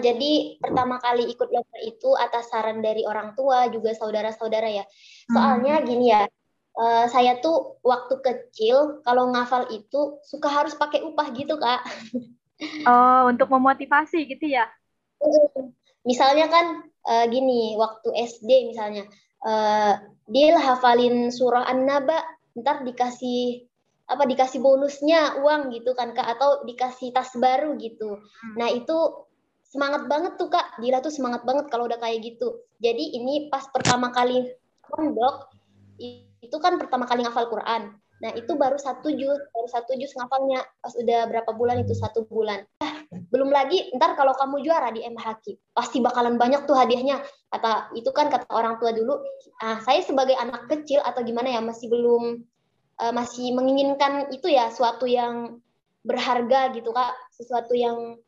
[0.00, 4.84] Jadi pertama kali ikut lomba itu atas saran dari orang tua juga saudara-saudara ya.
[5.28, 6.24] Soalnya gini ya,
[6.78, 11.82] eh, saya tuh waktu kecil kalau ngafal itu suka harus pakai upah gitu kak.
[12.86, 14.66] Oh, untuk memotivasi gitu ya?
[16.08, 19.04] Misalnya kan eh, gini, waktu SD misalnya,
[19.44, 19.94] eh,
[20.30, 22.18] dia hafalin surah An-Naba,
[22.58, 23.68] ntar dikasih
[24.08, 28.24] apa dikasih bonusnya uang gitu kan kak atau dikasih tas baru gitu.
[28.56, 29.28] Nah itu
[29.68, 33.68] semangat banget tuh kak Dila tuh semangat banget kalau udah kayak gitu jadi ini pas
[33.68, 34.48] pertama kali
[34.80, 35.52] pondok
[36.42, 37.98] itu kan pertama kali ngafal Quran.
[38.18, 40.62] Nah itu baru satu juz baru satu juz ngafalnya.
[40.82, 41.94] Pas udah berapa bulan itu?
[41.94, 42.66] Satu bulan.
[42.82, 47.22] Ah, belum lagi ntar kalau kamu juara di MHQ pasti bakalan banyak tuh hadiahnya.
[47.50, 49.22] Kata itu kan kata orang tua dulu
[49.62, 52.42] ah saya sebagai anak kecil atau gimana ya masih belum
[52.98, 55.62] uh, masih menginginkan itu ya suatu yang
[56.02, 57.14] berharga gitu kak.
[57.34, 58.18] Sesuatu yang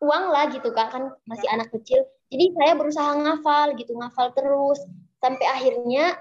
[0.00, 0.96] uang lah gitu kak.
[0.96, 2.08] Kan masih anak kecil.
[2.32, 4.80] Jadi saya berusaha ngafal gitu ngafal terus.
[5.20, 6.16] Sampai akhirnya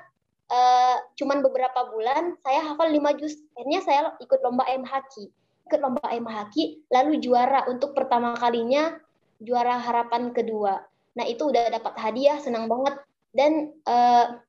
[0.50, 3.40] uh, cuman beberapa bulan saya hafal 5 juz.
[3.56, 5.30] Akhirnya saya ikut lomba MHQ
[5.70, 7.70] ikut lomba MHQ lalu juara.
[7.70, 8.98] Untuk pertama kalinya
[9.38, 10.82] juara harapan kedua.
[11.14, 12.98] Nah itu udah dapat hadiah senang banget.
[13.30, 14.42] Dan uh,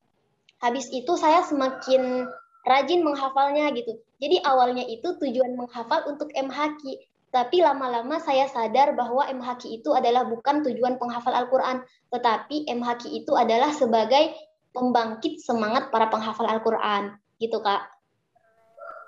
[0.64, 2.24] habis itu saya semakin
[2.64, 4.00] rajin menghafalnya gitu.
[4.16, 6.96] Jadi awalnya itu tujuan menghafal untuk MHQ
[7.30, 11.78] tapi lama-lama saya sadar bahwa MHQ itu adalah bukan tujuan penghafal Al-Quran,
[12.10, 14.34] tetapi MHQ itu adalah sebagai
[14.70, 17.18] pembangkit semangat para penghafal Al-Quran.
[17.40, 17.82] Gitu, Kak.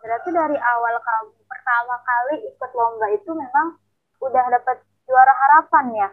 [0.03, 3.79] Berarti dari awal kamu pertama kali ikut lomba itu memang
[4.19, 6.09] udah dapat juara harapan ya?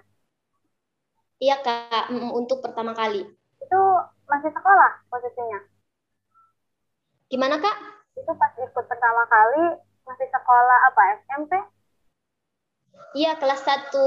[1.39, 2.13] Iya, Kak.
[2.13, 3.25] Untuk pertama kali.
[3.63, 3.81] Itu
[4.29, 5.59] masih sekolah posisinya?
[7.29, 7.77] Gimana, Kak?
[8.19, 11.01] Itu pas ikut pertama kali masih sekolah apa?
[11.25, 11.53] SMP?
[13.17, 13.97] Iya, kelas 1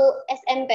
[0.47, 0.71] SMP.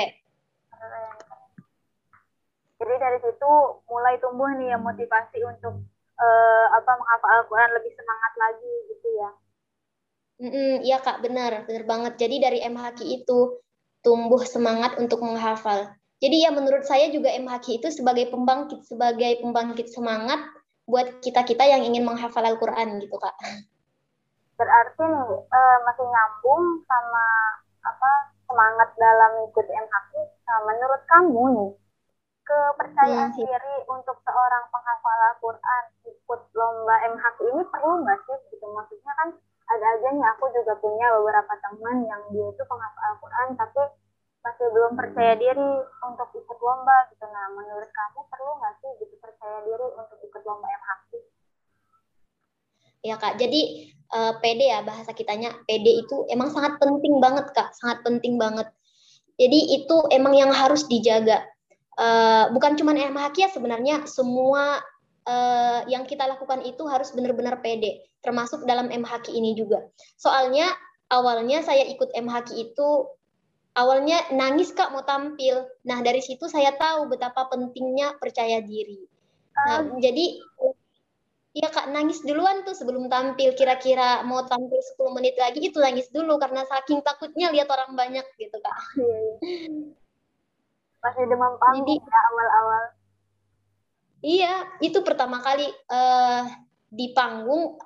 [2.78, 3.52] Jadi dari situ
[3.90, 5.82] mulai tumbuh nih ya motivasi untuk
[6.18, 9.30] uh, apa menghafal Al-Qur'an lebih semangat lagi gitu ya.
[10.38, 12.14] Mm iya Kak, benar, benar banget.
[12.22, 13.58] Jadi dari MHQ itu
[14.06, 15.90] tumbuh semangat untuk menghafal.
[16.22, 20.38] Jadi ya menurut saya juga MHQ itu sebagai pembangkit, sebagai pembangkit semangat
[20.86, 23.34] buat kita-kita yang ingin menghafal Al-Qur'an gitu, Kak.
[24.58, 27.26] Berarti nih uh, masih nyambung sama
[27.86, 28.12] apa
[28.46, 31.72] semangat dalam ikut MHQ nah, menurut kamu nih
[32.48, 33.40] kepercayaan hmm.
[33.44, 38.38] diri untuk seorang penghafal Al-Quran ikut lomba MHQ ini perlu nggak sih?
[38.56, 39.30] Gitu maksudnya kan
[39.68, 43.84] ada aja nih aku juga punya beberapa teman yang dia itu penghafal Al-Quran tapi
[44.48, 45.72] masih belum percaya diri
[46.08, 47.26] untuk ikut lomba gitu.
[47.28, 51.12] Nah menurut kamu perlu nggak sih gitu percaya diri untuk ikut lomba MHQ
[53.06, 53.40] ya kak.
[53.40, 55.56] Jadi uh, eh, PD ya bahasa kitanya.
[55.64, 57.72] PD itu emang sangat penting banget kak.
[57.80, 58.68] Sangat penting banget.
[59.38, 61.46] Jadi itu emang yang harus dijaga
[61.98, 64.82] uh, bukan cuma MHQ ya sebenarnya semua
[65.28, 69.86] uh, yang kita lakukan itu harus benar-benar PD termasuk dalam MHQ ini juga.
[70.18, 70.70] Soalnya
[71.12, 72.90] awalnya saya ikut MHQ itu
[73.78, 75.68] awalnya nangis kak mau tampil.
[75.86, 79.06] Nah dari situ saya tahu betapa pentingnya percaya diri.
[79.54, 80.00] Nah uh.
[80.02, 80.42] jadi
[81.58, 83.58] Iya kak nangis duluan tuh sebelum tampil.
[83.58, 88.22] Kira-kira mau tampil 10 menit lagi itu nangis dulu karena saking takutnya lihat orang banyak
[88.38, 88.78] gitu kak.
[91.04, 92.84] Masih demam panggung ya awal-awal.
[94.18, 96.44] Iya itu pertama kali uh,
[96.90, 97.78] di panggung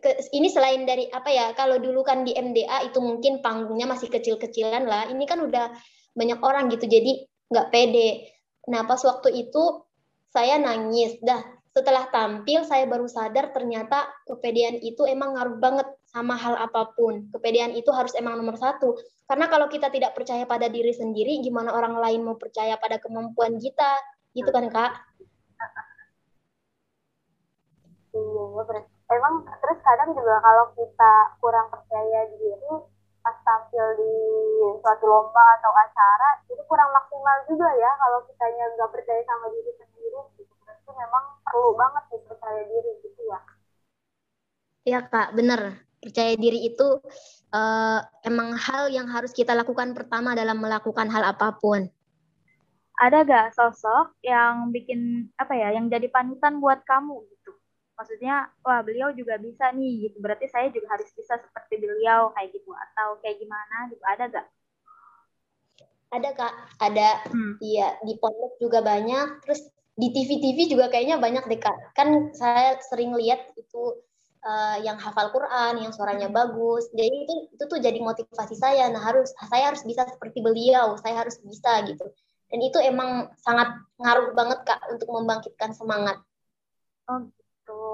[0.00, 4.08] ke, ini selain dari apa ya kalau dulu kan di MDA itu mungkin panggungnya masih
[4.08, 5.76] kecil-kecilan lah ini kan udah
[6.16, 8.32] banyak orang gitu jadi nggak pede.
[8.72, 9.84] Nah pas waktu itu
[10.32, 11.40] saya nangis dah
[11.74, 17.26] setelah tampil saya baru sadar ternyata kepedean itu emang ngaruh banget sama hal apa pun.
[17.34, 18.94] Kepedean itu harus emang nomor satu.
[19.26, 23.58] Karena kalau kita tidak percaya pada diri sendiri, gimana orang lain mau percaya pada kemampuan
[23.58, 23.98] kita?
[24.30, 24.92] Gitu kan, Kak?
[28.14, 28.44] Iya,
[29.10, 32.74] emang terus kadang juga kalau kita kurang percaya diri
[33.24, 34.14] pas tampil di
[34.84, 39.72] suatu lomba atau acara, itu kurang maksimal juga ya kalau kita nggak percaya sama diri
[39.82, 40.20] sendiri.
[40.38, 43.40] Gitu itu memang perlu banget percaya diri gitu ya.
[44.84, 45.83] Iya kak, bener.
[46.04, 47.00] Percaya diri itu
[47.56, 51.88] uh, emang hal yang harus kita lakukan pertama dalam melakukan hal apa pun.
[53.00, 57.56] Ada gak sosok yang bikin apa ya, yang jadi panutan buat kamu gitu?
[57.94, 60.18] maksudnya wah beliau juga bisa nih gitu.
[60.18, 62.70] Berarti saya juga harus bisa seperti beliau kayak gitu.
[62.74, 64.02] Atau kayak gimana gitu.
[64.04, 64.46] Ada gak
[66.14, 66.54] ada kak.
[66.78, 67.08] Ada.
[67.30, 67.54] Hmm.
[67.58, 69.42] iya di pondok juga banyak.
[69.46, 71.74] Terus di TV-TV juga kayaknya banyak deh kak.
[71.94, 73.82] Kan saya sering lihat itu
[74.44, 76.92] uh, yang hafal Quran yang suaranya bagus.
[76.92, 78.92] Jadi itu itu tuh jadi motivasi saya.
[78.92, 80.94] Nah harus saya harus bisa seperti beliau.
[81.00, 82.04] Saya harus bisa gitu.
[82.52, 86.20] Dan itu emang sangat ngaruh banget kak untuk membangkitkan semangat.
[87.08, 87.84] Oh gitu.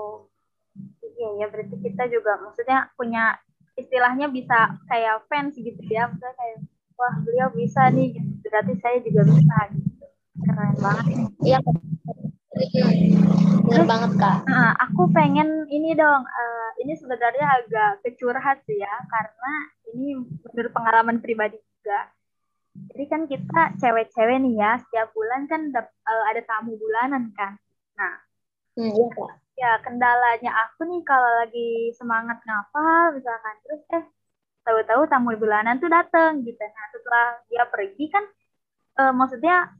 [1.20, 3.38] Iya ya berarti kita juga maksudnya punya
[3.78, 6.10] istilahnya bisa kayak fans gitu ya.
[6.10, 6.58] Misalnya kayak
[6.98, 8.18] wah beliau bisa nih.
[8.18, 8.28] Gitu.
[8.50, 10.04] berarti saya juga bisa gitu.
[10.42, 11.06] Keren banget.
[11.46, 11.58] Iya
[13.70, 14.36] benar banget kak.
[14.50, 19.52] nah, aku pengen ini dong uh, ini sebenarnya agak kecurhat sih ya karena
[19.94, 22.10] ini menurut pengalaman pribadi juga.
[22.70, 27.58] Jadi kan kita cewek-cewek nih ya setiap bulan kan uh, ada tamu bulanan kan.
[27.98, 28.14] Nah
[28.78, 29.30] hmm, iya kak.
[29.60, 34.04] ya kendalanya aku nih kalau lagi semangat ngafal misalkan terus eh
[34.64, 36.62] tahu-tahu tamu bulanan tuh dateng gitu.
[36.62, 38.24] Nah setelah dia pergi kan
[38.98, 39.74] uh, maksudnya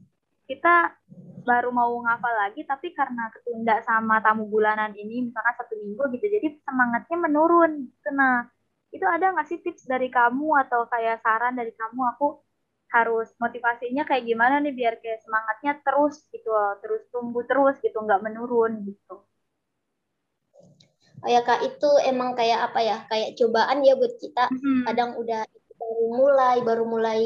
[0.47, 0.95] kita
[1.43, 6.25] baru mau ngafal lagi tapi karena ketunda sama tamu bulanan ini misalkan satu minggu gitu
[6.27, 7.71] jadi semangatnya menurun.
[8.13, 8.47] Nah
[8.91, 11.99] itu ada nggak sih tips dari kamu atau kayak saran dari kamu?
[12.17, 12.43] Aku
[12.91, 16.51] harus motivasinya kayak gimana nih biar kayak semangatnya terus gitu
[16.83, 19.23] terus tumbuh terus gitu nggak menurun gitu.
[21.21, 24.49] Oh ya kak itu emang kayak apa ya kayak cobaan ya buat kita.
[24.49, 24.83] Hmm.
[24.89, 25.45] kadang udah
[25.81, 27.21] baru mulai baru mulai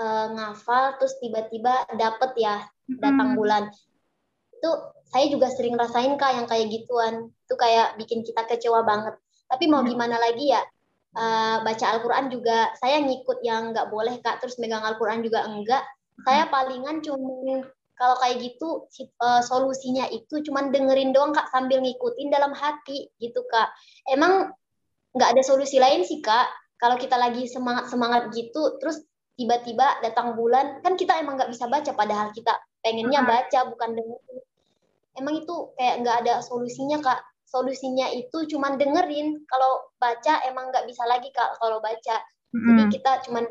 [0.00, 3.38] uh, ngafal terus tiba-tiba dapet ya datang hmm.
[3.38, 3.64] bulan.
[4.56, 4.70] Itu
[5.06, 7.30] saya juga sering rasain kak yang kayak gituan.
[7.46, 9.14] Itu kayak bikin kita kecewa banget.
[9.46, 10.62] Tapi mau gimana lagi ya
[11.16, 15.82] uh, baca Al-Quran juga saya ngikut yang nggak boleh kak terus megang Al-Quran juga enggak.
[16.24, 17.64] Saya palingan cuma
[17.96, 18.88] kalau kayak gitu
[19.24, 23.72] uh, solusinya itu cuman dengerin doang kak sambil ngikutin dalam hati gitu kak.
[24.08, 24.52] Emang
[25.16, 26.48] nggak ada solusi lain sih kak.
[26.76, 29.00] Kalau kita lagi semangat semangat gitu terus
[29.36, 34.46] tiba-tiba datang bulan kan kita emang nggak bisa baca padahal kita pengennya baca bukan dengerin
[35.16, 37.20] emang itu kayak nggak ada solusinya kak.
[37.48, 39.42] Solusinya itu cuman dengerin.
[39.48, 42.16] Kalau baca emang nggak bisa lagi kak kalau baca.
[42.52, 43.44] Jadi kita cuman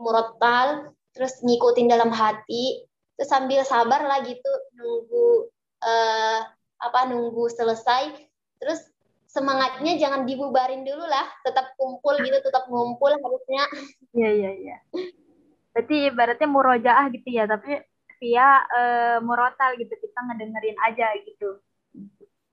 [0.00, 5.52] murotal terus ngikutin dalam hati terus sambil sabar lah gitu nunggu
[5.84, 6.40] uh,
[6.80, 8.12] apa nunggu selesai.
[8.58, 8.80] Terus
[9.28, 13.64] semangatnya jangan dibubarin dulu lah tetap kumpul gitu tetap ngumpul harusnya.
[14.12, 14.76] Iya iya iya
[15.72, 17.80] berarti ibaratnya murojaah gitu ya tapi
[18.22, 21.58] via uh, murotal gitu kita ngedengerin aja gitu.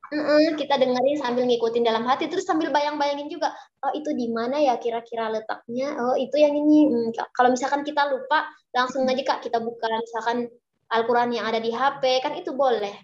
[0.10, 3.53] Mm-mm, kita dengerin sambil ngikutin dalam hati terus sambil bayang-bayangin juga
[3.86, 5.93] oh itu di mana ya kira-kira letaknya?
[6.01, 6.89] Oh itu yang ini.
[6.89, 10.49] Hmm, kalau misalkan kita lupa langsung aja kak kita buka misalkan
[10.89, 12.97] Al-Quran yang ada di HP kan itu boleh.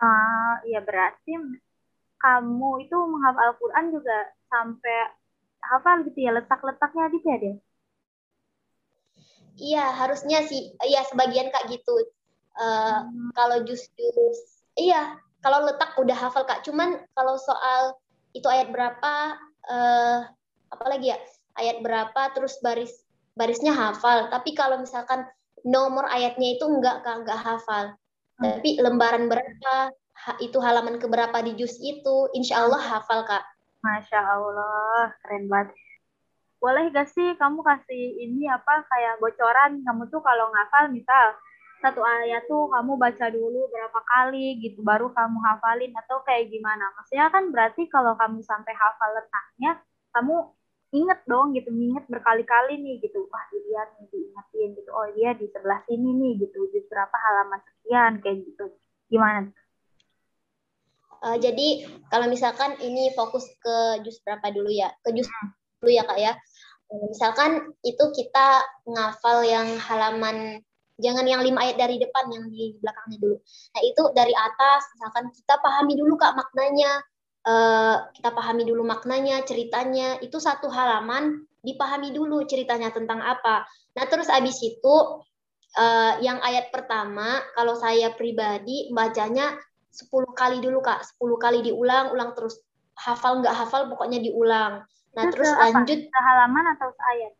[0.00, 1.36] Ah ya berarti
[2.16, 4.16] kamu itu menghafal Al-Quran juga
[4.48, 4.96] sampai
[5.60, 7.56] hafal gitu ya letak-letaknya gitu ya deh
[9.56, 10.72] iya harusnya sih.
[10.80, 11.96] Iya sebagian kak gitu.
[12.56, 13.36] Uh, hmm.
[13.36, 16.64] kalau jus-jus iya kalau letak udah hafal kak.
[16.64, 17.96] Cuman kalau soal
[18.32, 19.36] itu ayat berapa
[19.68, 20.18] uh,
[20.72, 21.18] apa lagi ya
[21.60, 22.92] ayat berapa terus baris
[23.36, 24.28] barisnya hafal.
[24.32, 25.28] Tapi kalau misalkan
[25.64, 27.96] nomor ayatnya itu enggak kak enggak hafal.
[28.36, 28.60] Hmm.
[28.60, 29.96] tapi lembaran berapa
[30.44, 33.44] itu halaman keberapa di juz itu insya Allah hafal kak.
[33.80, 35.72] Masya Allah keren banget
[36.56, 39.84] boleh gak sih kamu kasih ini apa kayak bocoran?
[39.84, 41.36] Kamu tuh kalau ngafal misal
[41.84, 46.88] satu ayat tuh kamu baca dulu berapa kali gitu baru kamu hafalin atau kayak gimana?
[46.96, 49.78] Maksudnya kan berarti kalau kamu sampai hafal letaknya
[50.16, 50.36] kamu
[50.96, 53.28] inget dong gitu inget berkali-kali nih gitu.
[53.28, 54.90] Wah dilihat nih diingetin gitu.
[54.96, 58.72] Oh dia di sebelah sini nih gitu di berapa halaman sekian kayak gitu.
[59.12, 59.52] Gimana?
[61.20, 64.92] Uh, jadi kalau misalkan ini fokus ke jus berapa dulu ya?
[65.04, 65.65] Ke jus hmm.
[65.80, 66.32] Dulu ya kak ya.
[66.86, 70.62] Misalkan itu kita ngafal yang halaman
[70.96, 73.36] jangan yang lima ayat dari depan yang di belakangnya dulu.
[73.74, 77.02] Nah itu dari atas misalkan kita pahami dulu kak maknanya.
[77.46, 80.18] Uh, kita pahami dulu maknanya ceritanya.
[80.22, 83.66] Itu satu halaman dipahami dulu ceritanya tentang apa.
[83.98, 84.94] Nah terus abis itu
[85.78, 89.58] uh, yang ayat pertama kalau saya pribadi bacanya
[89.90, 91.02] 10 kali dulu kak.
[91.18, 92.62] 10 kali diulang ulang terus.
[92.96, 94.86] Hafal nggak hafal pokoknya diulang
[95.16, 95.98] nah itu terus lanjut.
[96.12, 97.32] Halaman atau ayat?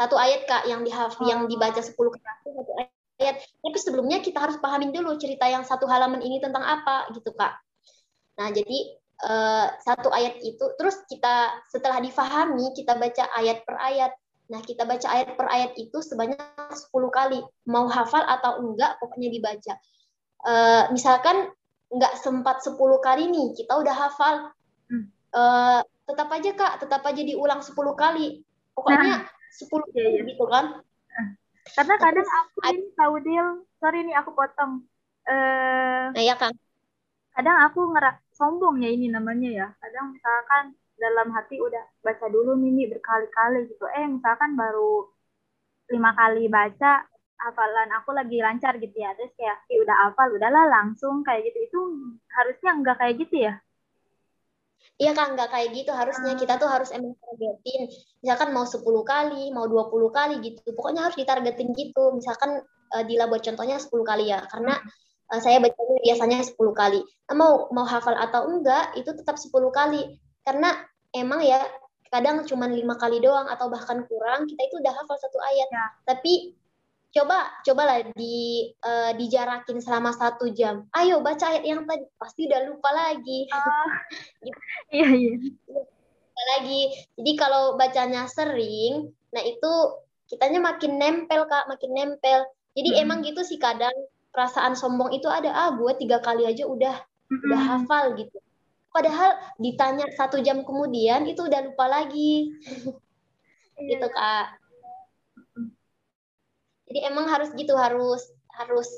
[0.00, 1.26] Satu ayat kak yang dihaf oh.
[1.28, 2.72] yang dibaca 10 kali satu
[3.20, 3.36] ayat.
[3.42, 7.58] Tapi sebelumnya kita harus pahamin dulu cerita yang satu halaman ini tentang apa gitu kak.
[8.40, 8.78] Nah jadi
[9.26, 14.14] uh, satu ayat itu terus kita setelah difahami kita baca ayat per ayat.
[14.48, 17.44] Nah kita baca ayat per ayat itu sebanyak 10 kali.
[17.68, 19.74] Mau hafal atau enggak pokoknya dibaca.
[20.40, 21.52] Uh, misalkan
[21.90, 24.48] nggak sempat 10 kali nih kita udah hafal
[25.30, 28.42] Eh, tetap aja kak tetap aja diulang 10 kali
[28.74, 29.22] pokoknya
[29.54, 30.20] 10 Iya, iya.
[30.26, 30.64] gitu kan
[31.76, 34.72] Karena kadang aku ini tahu deal, sorry nih aku potong.
[35.30, 36.54] Eh, nah ya kang
[37.34, 39.66] kadang aku ngerak sombong ya ini namanya ya.
[39.82, 40.64] Kadang misalkan
[40.98, 43.84] dalam hati udah baca dulu nih berkali-kali gitu.
[43.94, 45.06] Eh misalkan baru
[45.92, 46.92] lima kali baca
[47.44, 49.10] hafalan aku lagi lancar gitu ya.
[49.16, 51.58] Terus kayak "Ih, udah hafal, udahlah langsung kayak gitu.
[51.68, 51.78] Itu
[52.36, 53.54] harusnya enggak kayak gitu ya.
[55.00, 55.90] Iya kan nggak kayak gitu.
[55.96, 57.88] Harusnya kita tuh harus emang targetin.
[58.20, 60.76] Misalkan mau 10 kali mau 20 kali gitu.
[60.76, 62.12] Pokoknya harus ditargetin gitu.
[62.12, 62.60] Misalkan
[62.92, 64.44] eh, Dila buat contohnya 10 kali ya.
[64.52, 64.76] Karena
[65.32, 67.00] eh, saya bacanya biasanya 10 kali.
[67.00, 70.20] Nah, mau mau hafal atau enggak itu tetap 10 kali.
[70.44, 70.76] Karena
[71.16, 71.64] emang ya
[72.12, 75.68] kadang cuma lima kali doang atau bahkan kurang kita itu udah hafal satu ayat.
[75.72, 75.86] Ya.
[76.12, 76.59] tapi
[77.10, 82.60] coba cobalah di eh, dijarakin selama satu jam ayo baca ayat yang tadi pasti udah
[82.70, 83.50] lupa lagi
[84.94, 85.34] Iya iya.
[86.40, 86.88] lagi.
[87.20, 89.72] Jadi kalau bacanya sering, nah itu
[90.24, 92.48] kitanya makin nempel kak, makin nempel.
[92.72, 93.02] Jadi Mm-mm.
[93.04, 93.92] emang gitu sih kadang
[94.32, 95.52] perasaan sombong itu ada.
[95.52, 96.96] Ah, gue tiga kali aja udah
[97.28, 97.84] udah Mm-mm.
[97.84, 98.40] hafal gitu.
[98.90, 102.50] Padahal ditanya satu jam kemudian itu udah lupa lagi,
[103.80, 103.96] Iya.
[103.96, 104.59] gitu kak.
[106.90, 108.90] Jadi emang harus gitu, harus harus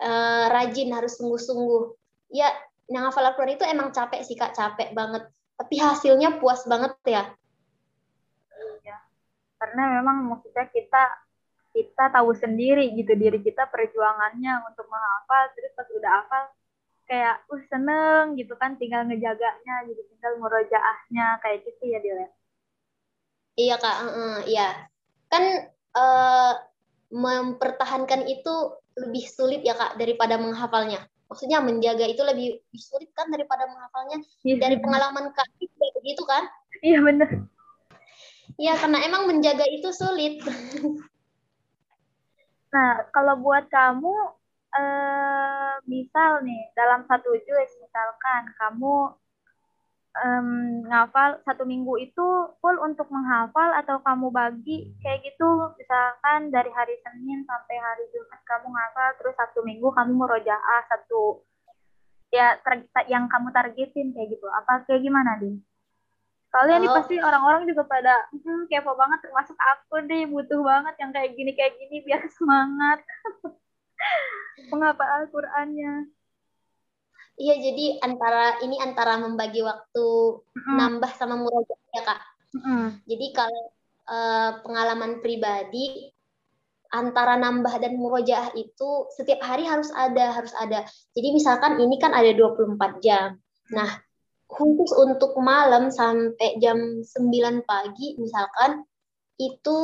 [0.00, 1.92] eh, rajin, harus sungguh-sungguh.
[2.32, 2.48] Ya,
[2.88, 5.28] yang hafal Al-Quran itu emang capek sih kak, capek banget.
[5.60, 7.28] Tapi hasilnya puas banget ya.
[8.80, 8.96] Iya.
[9.60, 11.28] Karena memang maksudnya kita
[11.76, 16.42] kita tahu sendiri gitu diri kita perjuangannya untuk menghafal terus pas udah hafal
[17.04, 22.28] kayak uh seneng gitu kan tinggal ngejaganya gitu tinggal murojaahnya kayak gitu ya Dila.
[23.58, 24.68] Iya kak, heeh, iya.
[25.28, 26.52] Kan eh,
[27.08, 28.54] mempertahankan itu
[28.98, 31.04] lebih sulit ya kak daripada menghafalnya.
[31.28, 34.18] Maksudnya menjaga itu lebih, lebih sulit kan daripada menghafalnya.
[34.44, 35.48] Dari pengalaman kak
[36.00, 36.48] begitu kan?
[36.80, 37.28] Iya bener.
[38.58, 40.40] Iya karena emang menjaga itu sulit.
[42.68, 44.14] Nah, kalau buat kamu,
[44.76, 49.16] eh, misal nih, dalam satu juz, misalkan kamu
[50.16, 50.48] em,
[50.88, 52.26] ngafal satu minggu itu
[52.58, 58.40] full untuk menghafal atau kamu bagi kayak gitu, misalkan dari hari Senin sampai hari Jumat
[58.44, 61.44] kamu ngafal, terus satu minggu kamu merojaah satu
[62.28, 64.46] ya tar- yang kamu targetin kayak gitu.
[64.48, 65.38] Apa kayak gimana?
[66.48, 66.96] Soalnya nih Oh.
[66.96, 71.52] pasti orang-orang juga pada hmm, kepo banget termasuk aku deh butuh banget yang kayak gini
[71.52, 73.04] kayak gini biar semangat
[74.72, 76.17] menghafal Al-Qur'annya.
[77.38, 80.06] Iya jadi antara ini antara membagi waktu
[80.42, 82.20] Mm-mm, nambah sama murojaah ya kak.
[82.58, 82.84] mm-mm.
[83.06, 83.62] Jadi kalau
[84.10, 86.10] eh, pengalaman pribadi
[86.90, 90.82] antara nambah dan murojaah itu setiap hari harus ada, harus ada.
[91.14, 93.38] Jadi misalkan ini kan ada 24 jam.
[93.70, 93.90] Nah,
[94.48, 98.82] khusus untuk malam sampai jam 9 pagi misalkan
[99.36, 99.78] itu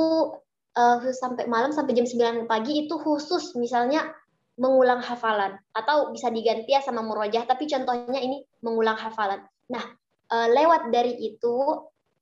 [0.75, 4.11] khusus sampai malam sampai jam 9 pagi itu khusus misalnya
[4.55, 9.43] mengulang hafalan atau bisa diganti ya sama murojaah tapi contohnya ini mengulang hafalan.
[9.71, 9.85] Nah,
[10.31, 11.55] eh, lewat dari itu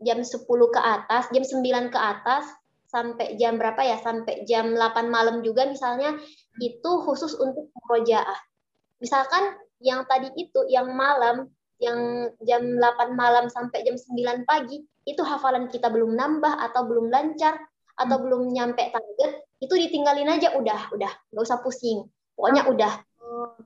[0.01, 2.49] jam 10 ke atas, jam 9 ke atas
[2.89, 4.01] sampai jam berapa ya?
[4.01, 6.17] Sampai jam 8 malam juga misalnya
[6.61, 8.41] itu khusus untuk murojaah.
[9.01, 11.51] Misalkan yang tadi itu yang malam
[11.83, 17.11] yang jam 8 malam sampai jam 9 pagi itu hafalan kita belum nambah atau belum
[17.11, 17.59] lancar
[17.99, 22.93] atau belum nyampe target itu ditinggalin aja udah udah nggak usah pusing pokoknya udah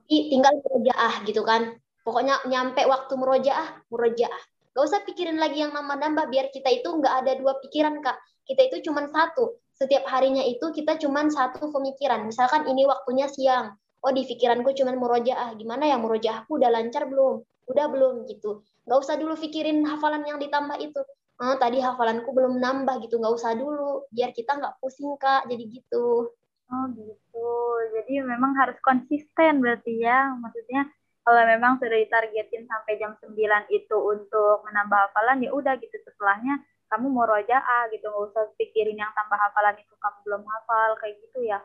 [0.07, 4.43] tinggal murojaah gitu kan pokoknya nyampe waktu murojaah murojaah
[4.77, 8.13] Gak usah pikirin lagi yang nambah-nambah biar kita itu nggak ada dua pikiran kak.
[8.45, 9.57] Kita itu cuma satu.
[9.73, 12.29] Setiap harinya itu kita cuma satu pemikiran.
[12.29, 13.73] Misalkan ini waktunya siang.
[14.05, 15.57] Oh di pikiranku cuma murojaah.
[15.57, 17.41] Gimana ya murojaahku udah lancar belum?
[17.73, 18.61] Udah belum gitu.
[18.85, 21.01] Gak usah dulu pikirin hafalan yang ditambah itu.
[21.41, 23.17] Oh, tadi hafalanku belum nambah gitu.
[23.17, 24.05] Gak usah dulu.
[24.13, 25.49] Biar kita nggak pusing kak.
[25.49, 26.36] Jadi gitu.
[26.67, 27.49] Oh gitu.
[27.95, 30.35] Jadi memang harus konsisten berarti ya.
[30.35, 30.87] Maksudnya
[31.23, 36.63] kalau memang sudah ditargetin sampai jam 9 itu untuk menambah hafalan ya udah gitu setelahnya
[36.87, 41.19] kamu mau rojaah gitu nggak usah pikirin yang tambah hafalan itu kamu belum hafal kayak
[41.19, 41.59] gitu ya.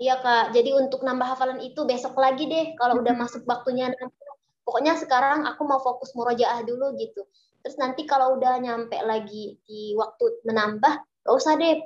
[0.00, 0.56] Iya kak.
[0.56, 2.76] Jadi untuk nambah hafalan itu besok lagi deh.
[2.76, 4.28] Kalau udah masuk waktunya nambah.
[4.64, 7.24] Pokoknya sekarang aku mau fokus murojaah dulu gitu.
[7.60, 11.84] Terus nanti kalau udah nyampe lagi di waktu menambah, gak usah deh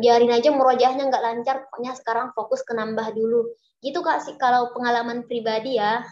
[0.00, 1.56] biarin aja murojaahnya nggak lancar.
[1.68, 3.52] Pokoknya sekarang fokus ke nambah dulu.
[3.84, 6.04] Gitu kak sih kalau pengalaman pribadi ya.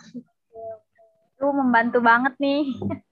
[1.37, 2.69] Itu membantu banget nih.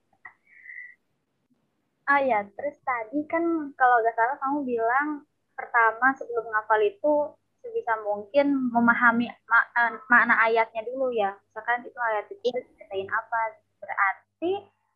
[2.10, 5.08] ah ya, terus tadi kan kalau gak salah kamu bilang
[5.54, 7.12] pertama sebelum ngafal itu
[7.60, 11.36] sebisa mungkin memahami makna, makna ayatnya dulu ya.
[11.36, 12.60] Misalkan itu ayat itu Iya.
[12.76, 13.40] ceritain apa.
[13.80, 14.52] Berarti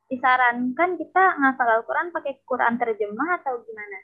[0.08, 3.98] disarankan kita ngafal Al-Quran pakai Quran terjemah atau gimana?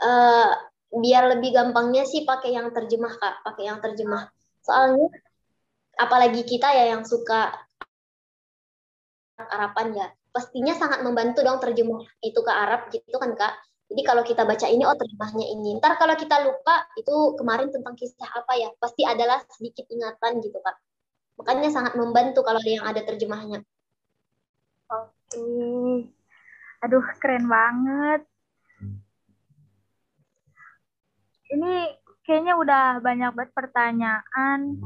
[0.00, 0.50] Eh,
[0.90, 4.32] biar lebih gampangnya sih pakai yang terjemah kak, pakai yang terjemah.
[4.64, 5.06] Soalnya
[6.00, 7.52] apalagi kita ya yang suka
[9.40, 13.56] Arapan ya, pastinya sangat membantu dong terjemah itu ke Arab gitu kan kak.
[13.90, 15.80] Jadi kalau kita baca ini, oh terjemahnya ini.
[15.80, 20.60] Ntar kalau kita lupa itu kemarin tentang kisah apa ya, pasti adalah sedikit ingatan gitu
[20.60, 20.76] kak.
[21.40, 23.64] Makanya sangat membantu kalau ada yang ada terjemahnya.
[24.92, 25.42] Oke.
[26.84, 28.29] Aduh, keren banget.
[31.50, 34.78] Ini kayaknya udah banyak banget pertanyaan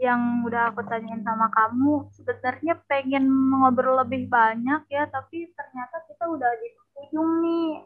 [0.00, 2.08] yang udah aku tanyain sama kamu.
[2.16, 6.68] Sebenarnya pengen ngobrol lebih banyak ya, tapi ternyata kita udah di
[7.04, 7.84] ujung nih.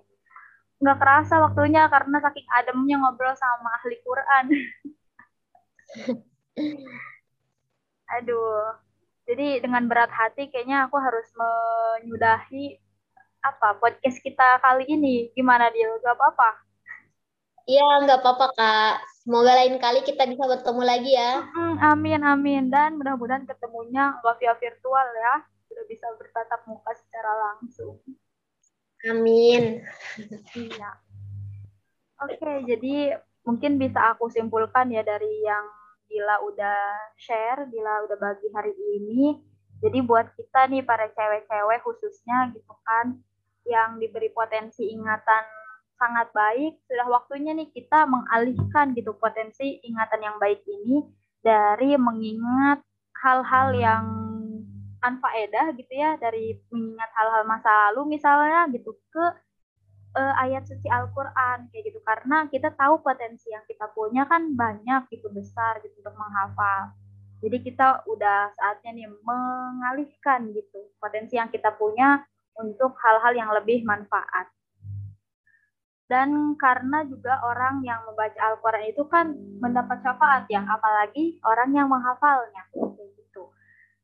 [0.79, 4.45] Nggak kerasa waktunya karena saking ademnya ngobrol sama ahli Quran.
[8.21, 8.79] Aduh.
[9.25, 12.77] Jadi dengan berat hati kayaknya aku harus menyudahi
[13.41, 15.33] apa podcast kita kali ini.
[15.33, 15.89] Gimana dia?
[16.05, 16.61] Gak apa-apa.
[17.65, 18.95] Iya, nggak apa-apa kak.
[19.25, 21.41] Semoga lain kali kita bisa bertemu lagi ya.
[21.49, 25.35] Mm, amin amin dan mudah-mudahan ketemunya nggak via virtual ya.
[25.65, 27.97] Sudah bisa bertatap muka secara langsung.
[29.09, 29.81] Amin.
[30.53, 30.91] Iya.
[32.21, 33.17] Oke, jadi
[33.49, 35.65] mungkin bisa aku simpulkan ya dari yang
[36.05, 36.79] Dila udah
[37.17, 39.41] share, Dila udah bagi hari ini.
[39.81, 43.21] Jadi buat kita nih para cewek-cewek khususnya gitu kan
[43.65, 45.45] yang diberi potensi ingatan
[45.97, 51.07] sangat baik, sudah waktunya nih kita mengalihkan gitu potensi ingatan yang baik ini
[51.41, 52.83] dari mengingat
[53.21, 54.05] hal-hal yang
[55.05, 59.25] anfaedah gitu ya, dari mengingat hal-hal masa lalu misalnya gitu ke
[60.17, 62.01] uh, ayat suci Al-Quran kayak gitu.
[62.03, 66.95] Karena kita tahu potensi yang kita punya kan banyak gitu besar gitu untuk menghafal.
[67.45, 72.25] Jadi kita udah saatnya nih mengalihkan gitu potensi yang kita punya
[72.57, 74.49] untuk hal-hal yang lebih manfaat
[76.15, 81.91] dan karena juga orang yang membaca Al-Quran itu kan mendapat syafaat ya apalagi orang yang
[81.91, 82.71] menghafalnya.
[83.19, 83.51] Gitu.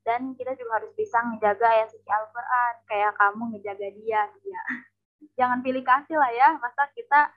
[0.03, 2.73] Dan kita juga harus bisa menjaga ayat suci Al-Quran.
[2.83, 4.63] Kayak kamu ngejaga dia ya.
[5.39, 6.59] Jangan pilih kasih lah ya.
[6.59, 7.31] Masa kita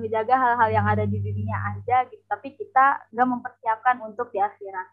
[0.00, 2.24] ngejaga hal-hal yang ada di dunia aja gitu.
[2.32, 4.88] Tapi kita nggak mempersiapkan untuk di akhirat.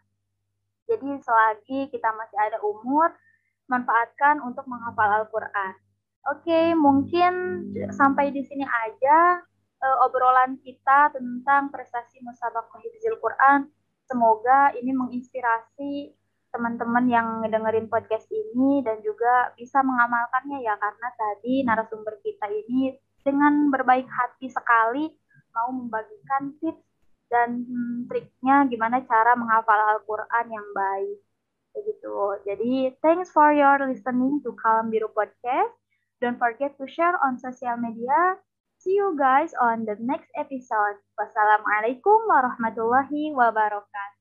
[0.92, 3.16] Jadi selagi kita masih ada umur
[3.64, 5.85] manfaatkan untuk menghafal Al-Quran
[6.30, 7.32] oke mungkin
[7.90, 9.40] sampai di sini aja
[9.82, 13.70] uh, obrolan kita tentang prestasi musabaqah hifzil Quran
[14.06, 16.14] semoga ini menginspirasi
[16.54, 22.96] teman-teman yang ngedengerin podcast ini dan juga bisa mengamalkannya ya karena tadi narasumber kita ini
[23.20, 25.10] dengan berbaik hati sekali
[25.52, 26.86] mau membagikan tips
[27.26, 31.18] dan hmm, triknya gimana cara menghafal Al-Quran yang baik
[31.76, 32.16] begitu.
[32.48, 32.72] Jadi
[33.04, 35.85] thanks for your listening to Kalam Biru Podcast.
[36.20, 38.40] Don't forget to share on social media.
[38.78, 41.00] See you guys on the next episode.
[41.20, 44.15] Wassalamualaikum warahmatullahi wabarakatuh.